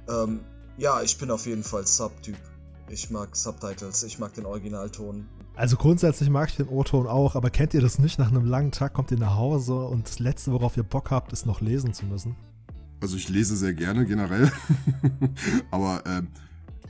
[0.08, 0.40] Ähm,
[0.76, 2.36] ja, ich bin auf jeden Fall Sub-Typ.
[2.90, 5.26] Ich mag Subtitles, ich mag den Originalton.
[5.54, 8.18] Also grundsätzlich mag ich den O-Ton auch, aber kennt ihr das nicht?
[8.18, 11.32] Nach einem langen Tag kommt ihr nach Hause und das Letzte, worauf ihr Bock habt,
[11.32, 12.36] ist noch lesen zu müssen.
[13.00, 14.50] Also ich lese sehr gerne generell,
[15.70, 16.22] aber äh,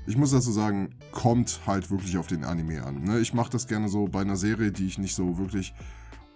[0.07, 3.03] ich muss dazu sagen, kommt halt wirklich auf den Anime an.
[3.03, 3.19] Ne?
[3.19, 5.75] Ich mache das gerne so bei einer Serie, die ich nicht so wirklich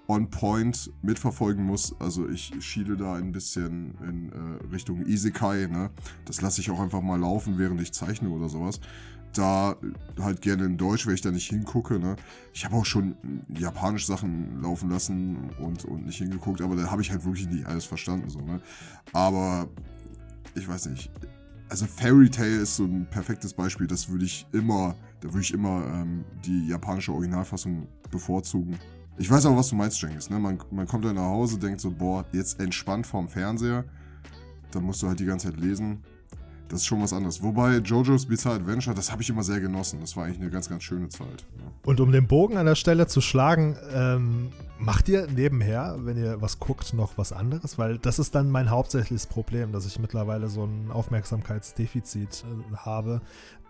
[0.08, 1.94] on point mitverfolgen muss.
[2.00, 5.66] Also ich schiele da ein bisschen in äh, Richtung Isekai.
[5.66, 5.90] Ne?
[6.24, 8.80] Das lasse ich auch einfach mal laufen, während ich zeichne oder sowas
[9.32, 9.76] da
[10.20, 11.98] halt gerne in Deutsch, weil ich da nicht hingucke.
[11.98, 12.16] Ne?
[12.52, 13.16] Ich habe auch schon
[13.48, 17.66] japanische Sachen laufen lassen und, und nicht hingeguckt, aber da habe ich halt wirklich nicht
[17.66, 18.28] alles verstanden.
[18.28, 18.60] So, ne?
[19.12, 19.68] Aber
[20.54, 21.10] ich weiß nicht.
[21.68, 23.86] Also Fairy Tale ist so ein perfektes Beispiel.
[23.86, 28.78] Das würde ich immer, da würde ich immer ähm, die japanische Originalfassung bevorzugen.
[29.18, 30.30] Ich weiß aber, was du meinst, Cengiz.
[30.30, 30.38] Ne?
[30.38, 33.84] Man, man kommt dann nach Hause, denkt so, boah, jetzt entspannt vorm Fernseher.
[34.70, 36.02] Dann musst du halt die ganze Zeit lesen.
[36.68, 37.42] Das ist schon was anderes.
[37.42, 40.00] Wobei JoJo's Bizarre Adventure, das habe ich immer sehr genossen.
[40.00, 41.44] Das war eigentlich eine ganz, ganz schöne Zeit.
[41.58, 41.70] Ja.
[41.84, 44.52] Und um den Bogen an der Stelle zu schlagen, ähm,
[44.82, 47.78] Macht ihr nebenher, wenn ihr was guckt, noch was anderes?
[47.78, 53.20] Weil das ist dann mein hauptsächliches Problem, dass ich mittlerweile so ein Aufmerksamkeitsdefizit äh, habe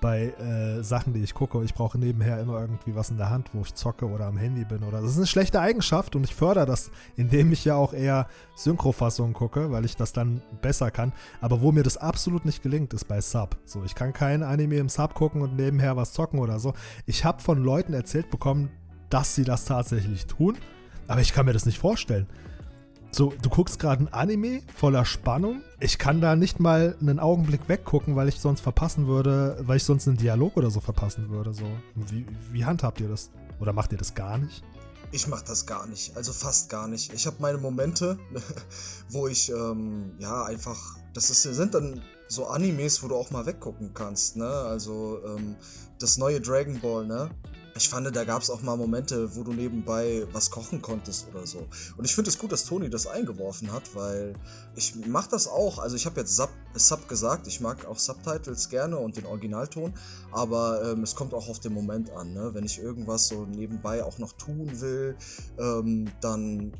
[0.00, 1.62] bei äh, Sachen, die ich gucke.
[1.64, 4.64] Ich brauche nebenher immer irgendwie was in der Hand, wo ich zocke oder am Handy
[4.64, 4.84] bin.
[4.84, 8.26] Oder das ist eine schlechte Eigenschaft und ich fördere das, indem ich ja auch eher
[8.56, 11.12] Synchrofassungen gucke, weil ich das dann besser kann.
[11.42, 13.58] Aber wo mir das absolut nicht gelingt, ist bei Sub.
[13.66, 16.72] So, ich kann kein Anime im Sub gucken und nebenher was zocken oder so.
[17.04, 18.70] Ich habe von Leuten erzählt bekommen,
[19.10, 20.56] dass sie das tatsächlich tun
[21.12, 22.26] aber ich kann mir das nicht vorstellen.
[23.10, 25.60] So, du guckst gerade ein Anime voller Spannung.
[25.78, 29.84] Ich kann da nicht mal einen Augenblick weggucken, weil ich sonst verpassen würde, weil ich
[29.84, 31.52] sonst einen Dialog oder so verpassen würde.
[31.52, 33.28] So, wie, wie handhabt ihr das?
[33.60, 34.64] Oder macht ihr das gar nicht?
[35.10, 37.12] Ich mach das gar nicht, also fast gar nicht.
[37.12, 38.18] Ich habe meine Momente,
[39.10, 43.44] wo ich ähm, ja einfach, das ist, sind dann so Animes, wo du auch mal
[43.44, 44.48] weggucken kannst, ne?
[44.48, 45.56] Also ähm,
[45.98, 47.30] das neue Dragon Ball, ne?
[47.74, 51.46] Ich fand, da gab es auch mal Momente, wo du nebenbei was kochen konntest oder
[51.46, 51.66] so.
[51.96, 54.34] Und ich finde es gut, dass Toni das eingeworfen hat, weil
[54.74, 55.78] ich mache das auch.
[55.78, 59.94] Also ich habe jetzt Sub, Sub, gesagt, ich mag auch Subtitles gerne und den Originalton,
[60.32, 62.32] aber ähm, es kommt auch auf den Moment an.
[62.32, 62.50] Ne?
[62.52, 65.16] Wenn ich irgendwas so nebenbei auch noch tun will,
[65.58, 66.72] ähm, dann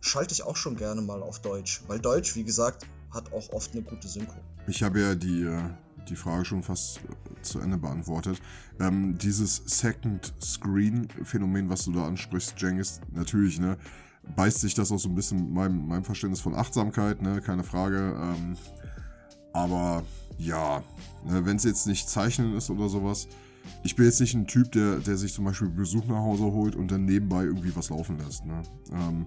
[0.00, 1.82] schalte ich auch schon gerne mal auf Deutsch.
[1.86, 4.36] Weil Deutsch, wie gesagt, hat auch oft eine gute Synchro.
[4.66, 5.62] Ich habe ja die äh,
[6.08, 7.00] die Frage schon fast
[7.42, 8.40] zu Ende beantwortet.
[8.80, 13.76] Ähm, dieses Second Screen Phänomen, was du da ansprichst, Jengis, natürlich, ne,
[14.36, 17.64] beißt sich das auch so ein bisschen mit meinem, meinem Verständnis von Achtsamkeit, ne, keine
[17.64, 18.16] Frage.
[18.20, 18.56] Ähm,
[19.52, 20.02] aber
[20.38, 20.82] ja,
[21.24, 23.28] ne, wenn es jetzt nicht Zeichnen ist oder sowas,
[23.82, 26.76] ich bin jetzt nicht ein Typ, der, der sich zum Beispiel Besuch nach Hause holt
[26.76, 28.44] und dann nebenbei irgendwie was laufen lässt.
[28.44, 28.62] Ne?
[28.92, 29.26] Ähm,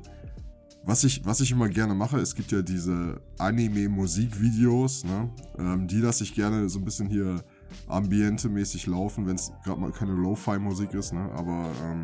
[0.87, 5.29] was ich, was ich immer gerne mache, es gibt ja diese Anime-Musikvideos, ne?
[5.59, 7.43] Ähm, die lasse ich gerne so ein bisschen hier
[7.87, 11.29] ambiente-mäßig laufen, wenn es gerade mal keine Lo-Fi-Musik ist, ne?
[11.33, 12.03] Aber ähm,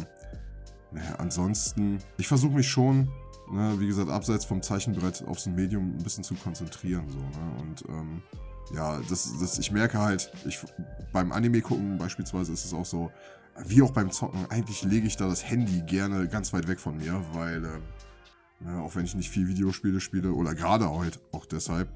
[0.91, 3.07] naja, ansonsten, ich versuche mich schon,
[3.49, 7.05] ne, wie gesagt, abseits vom Zeichenbrett aufs Medium ein bisschen zu konzentrieren.
[7.07, 7.61] So, ne?
[7.61, 8.21] Und ähm,
[8.75, 10.59] ja, das, das, ich merke halt, ich,
[11.13, 13.11] beim Anime gucken beispielsweise ist es auch so,
[13.65, 16.97] wie auch beim Zocken, eigentlich lege ich da das Handy gerne ganz weit weg von
[16.97, 17.69] mir, weil äh,
[18.63, 21.89] Ne, auch wenn ich nicht viel Videospiele spiele oder gerade heute auch deshalb,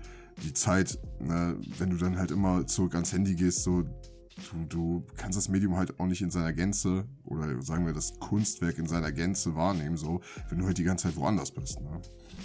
[0.44, 5.04] die Zeit, ne, wenn du dann halt immer zurück ans Handy gehst, so, du, du
[5.16, 8.88] kannst das Medium halt auch nicht in seiner Gänze oder sagen wir das Kunstwerk in
[8.88, 11.80] seiner Gänze wahrnehmen, so, wenn du halt die ganze Zeit woanders bist.
[11.80, 12.02] Ne?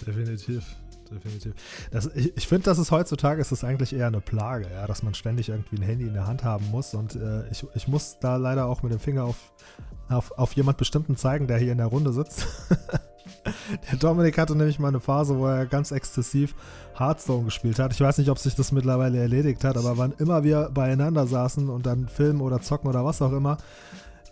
[0.07, 0.65] Definitiv.
[1.11, 1.53] Definitiv.
[1.91, 5.03] Das, ich ich finde, dass es heutzutage ist es eigentlich eher eine Plage, ja, dass
[5.03, 6.95] man ständig irgendwie ein Handy in der Hand haben muss.
[6.95, 9.53] Und äh, ich, ich muss da leider auch mit dem Finger auf,
[10.09, 12.47] auf, auf jemand bestimmten zeigen, der hier in der Runde sitzt.
[13.91, 16.55] Der Dominik hatte nämlich mal eine Phase, wo er ganz exzessiv
[16.97, 17.93] Hearthstone gespielt hat.
[17.93, 21.69] Ich weiß nicht, ob sich das mittlerweile erledigt hat, aber wann immer wir beieinander saßen
[21.69, 23.59] und dann filmen oder zocken oder was auch immer,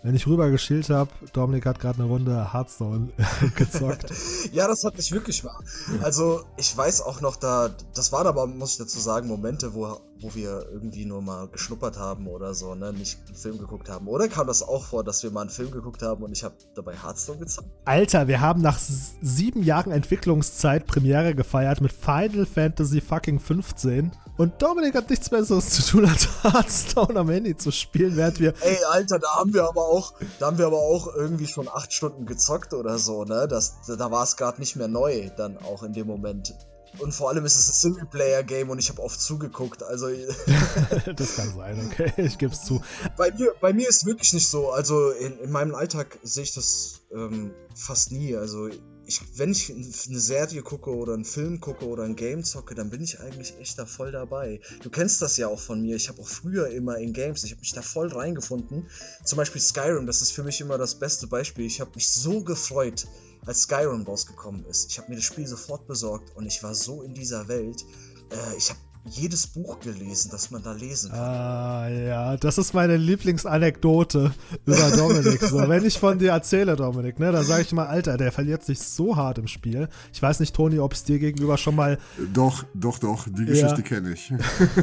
[0.02, 3.10] wenn ich rüber geschielt habe, Dominik hat gerade eine Runde Hearthstone
[3.56, 4.12] gezockt.
[4.52, 5.60] ja, das hat mich wirklich wahr.
[6.02, 10.00] Also, ich weiß auch noch, da, das waren aber, muss ich dazu sagen, Momente, wo,
[10.20, 14.06] wo wir irgendwie nur mal geschnuppert haben oder so, ne, nicht einen Film geguckt haben.
[14.08, 16.54] Oder kam das auch vor, dass wir mal einen Film geguckt haben und ich habe
[16.74, 17.68] dabei Hearthstone gezockt?
[17.84, 24.12] Alter, wir haben nach sieben Jahren Entwicklungszeit Premiere gefeiert mit Final Fantasy fucking 15.
[24.36, 28.54] Und Dominik hat nichts Besseres zu tun, als Hearthstone am Handy zu spielen, während wir.
[28.62, 31.92] Ey, Alter, da haben wir aber auch, da haben wir aber auch irgendwie schon acht
[31.92, 33.46] Stunden gezockt oder so, ne?
[33.48, 36.54] Das, da war es gerade nicht mehr neu, dann auch in dem Moment.
[36.98, 40.08] Und vor allem ist es ein Singleplayer-Game und ich habe oft zugeguckt, also.
[41.16, 42.82] das kann sein, okay, ich gebe es zu.
[43.16, 46.54] Bei mir, bei mir ist wirklich nicht so, also in, in meinem Alltag sehe ich
[46.54, 48.36] das ähm, fast nie.
[48.36, 48.68] Also
[49.06, 52.90] ich, wenn ich eine Serie gucke oder einen Film gucke oder ein Game zocke, dann
[52.90, 54.60] bin ich eigentlich echt da voll dabei.
[54.82, 55.96] Du kennst das ja auch von mir.
[55.96, 58.88] Ich habe auch früher immer in Games, ich habe mich da voll reingefunden.
[59.24, 61.66] Zum Beispiel Skyrim, das ist für mich immer das beste Beispiel.
[61.66, 63.06] Ich habe mich so gefreut,
[63.50, 64.90] als Skyrim rausgekommen ist.
[64.90, 67.84] Ich habe mir das Spiel sofort besorgt und ich war so in dieser Welt.
[68.30, 71.18] Äh, ich habe jedes Buch gelesen, das man da lesen kann.
[71.18, 74.32] Ah, ja, das ist meine Lieblingsanekdote
[74.66, 75.40] über Dominik.
[75.40, 78.62] so, wenn ich von dir erzähle, Dominik, ne, dann sage ich mal, Alter, der verliert
[78.62, 79.88] sich so hart im Spiel.
[80.12, 81.98] Ich weiß nicht, Toni, ob es dir gegenüber schon mal.
[82.32, 83.82] Doch, doch, doch, die Geschichte ja.
[83.82, 84.32] kenne ich.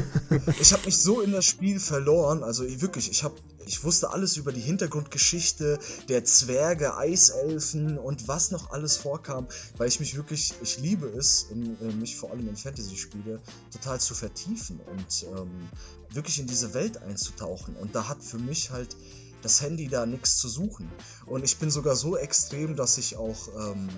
[0.60, 3.36] ich habe mich so in das Spiel verloren, also wirklich, ich habe
[3.68, 9.46] ich wusste alles über die Hintergrundgeschichte der Zwerge, Eiselfen und was noch alles vorkam,
[9.76, 13.40] weil ich mich wirklich, ich liebe es, in, äh, mich vor allem in Fantasy-Spiele
[13.70, 15.68] total zu vertiefen und ähm,
[16.10, 17.76] wirklich in diese Welt einzutauchen.
[17.76, 18.96] Und da hat für mich halt
[19.42, 20.90] das Handy da nichts zu suchen.
[21.26, 23.88] Und ich bin sogar so extrem, dass ich auch ähm,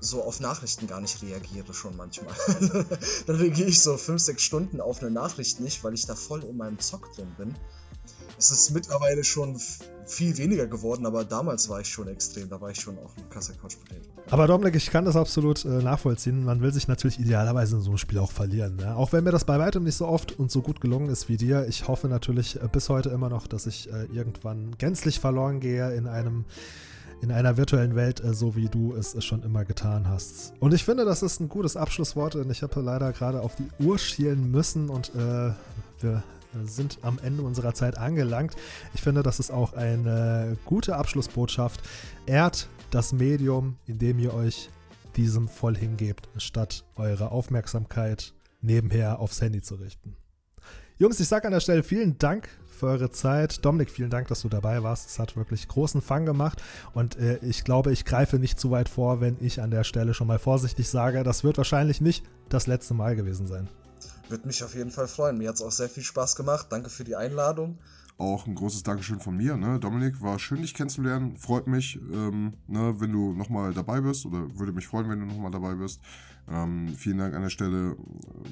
[0.00, 2.34] so auf Nachrichten gar nicht reagiere schon manchmal.
[3.26, 6.42] Dann reagiere ich so 5, 6 Stunden auf eine Nachricht nicht, weil ich da voll
[6.42, 7.54] in meinem Zock drin bin.
[8.38, 9.58] Es ist mittlerweile schon
[10.06, 12.48] viel weniger geworden, aber damals war ich schon extrem.
[12.48, 14.08] Da war ich schon auch ein krasser Couch Potato.
[14.30, 16.44] Aber Dominik, ich kann das absolut äh, nachvollziehen.
[16.44, 18.76] Man will sich natürlich idealerweise in so einem Spiel auch verlieren.
[18.76, 18.94] Ne?
[18.94, 21.36] Auch wenn mir das bei weitem nicht so oft und so gut gelungen ist wie
[21.36, 21.66] dir.
[21.68, 25.92] Ich hoffe natürlich äh, bis heute immer noch, dass ich äh, irgendwann gänzlich verloren gehe
[25.94, 26.44] in einem
[27.20, 30.52] in einer virtuellen Welt, äh, so wie du es schon immer getan hast.
[30.60, 33.68] Und ich finde, das ist ein gutes Abschlusswort, denn ich habe leider gerade auf die
[33.84, 35.50] Uhr schielen müssen und äh,
[36.00, 36.22] wir
[36.64, 38.56] sind am Ende unserer Zeit angelangt.
[38.94, 41.80] Ich finde, das ist auch eine gute Abschlussbotschaft.
[42.26, 44.70] Ehrt das Medium, in dem ihr euch
[45.16, 50.16] diesem voll hingebt, statt eure Aufmerksamkeit nebenher aufs Handy zu richten.
[50.96, 53.64] Jungs, ich sage an der Stelle vielen Dank für eure Zeit.
[53.64, 55.08] Dominik, vielen Dank, dass du dabei warst.
[55.08, 58.88] Es hat wirklich großen Fang gemacht und äh, ich glaube, ich greife nicht zu weit
[58.88, 62.66] vor, wenn ich an der Stelle schon mal vorsichtig sage, das wird wahrscheinlich nicht das
[62.66, 63.68] letzte Mal gewesen sein.
[64.28, 65.38] Würde mich auf jeden Fall freuen.
[65.38, 66.66] Mir hat es auch sehr viel Spaß gemacht.
[66.70, 67.78] Danke für die Einladung.
[68.18, 69.78] Auch ein großes Dankeschön von mir, ne?
[69.78, 71.36] Dominik, war schön, dich kennenzulernen.
[71.36, 75.26] Freut mich, ähm, ne, wenn du nochmal dabei bist oder würde mich freuen, wenn du
[75.26, 76.00] nochmal dabei bist.
[76.50, 77.96] Ähm, vielen Dank an der Stelle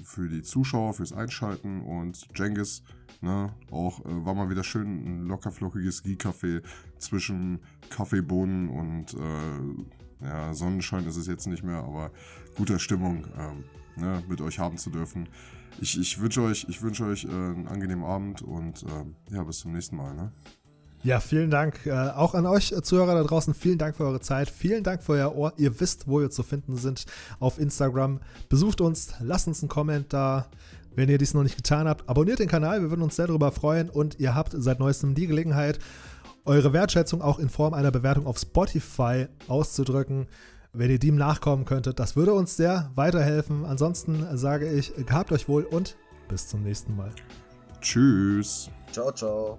[0.05, 2.85] für die Zuschauer, fürs Einschalten und Jengis,
[3.21, 6.63] ne, auch äh, war mal wieder schön ein lockerflockiges Gie-Café
[6.99, 7.59] zwischen
[7.91, 12.13] Kaffeebohnen und äh, ja, Sonnenschein ist es jetzt nicht mehr, aber
[12.57, 13.65] guter Stimmung ähm,
[13.97, 15.29] ne, mit euch haben zu dürfen
[15.81, 19.59] ich, ich wünsche euch, ich wünsch euch äh, einen angenehmen Abend und äh, ja, bis
[19.61, 20.15] zum nächsten Mal.
[20.15, 20.33] Ne?
[21.03, 21.87] Ja, vielen Dank.
[21.87, 23.55] Äh, auch an euch äh, Zuhörer da draußen.
[23.55, 24.51] Vielen Dank für eure Zeit.
[24.51, 25.53] Vielen Dank für euer Ohr.
[25.57, 27.07] Ihr wisst, wo wir zu finden sind
[27.39, 28.21] auf Instagram.
[28.49, 30.49] Besucht uns, lasst uns einen Comment da.
[30.95, 32.81] Wenn ihr dies noch nicht getan habt, abonniert den Kanal.
[32.81, 33.91] Wir würden uns sehr darüber freuen.
[33.91, 35.79] Und ihr habt seit neuestem die Gelegenheit,
[36.45, 40.27] eure Wertschätzung auch in Form einer Bewertung auf Spotify auszudrücken
[40.77, 41.99] wenn ihr dem nachkommen könntet.
[41.99, 43.65] Das würde uns sehr weiterhelfen.
[43.65, 45.97] Ansonsten sage ich, gehabt euch wohl und
[46.29, 47.11] bis zum nächsten Mal.
[47.81, 48.71] Tschüss.
[48.93, 49.59] Ciao, ciao.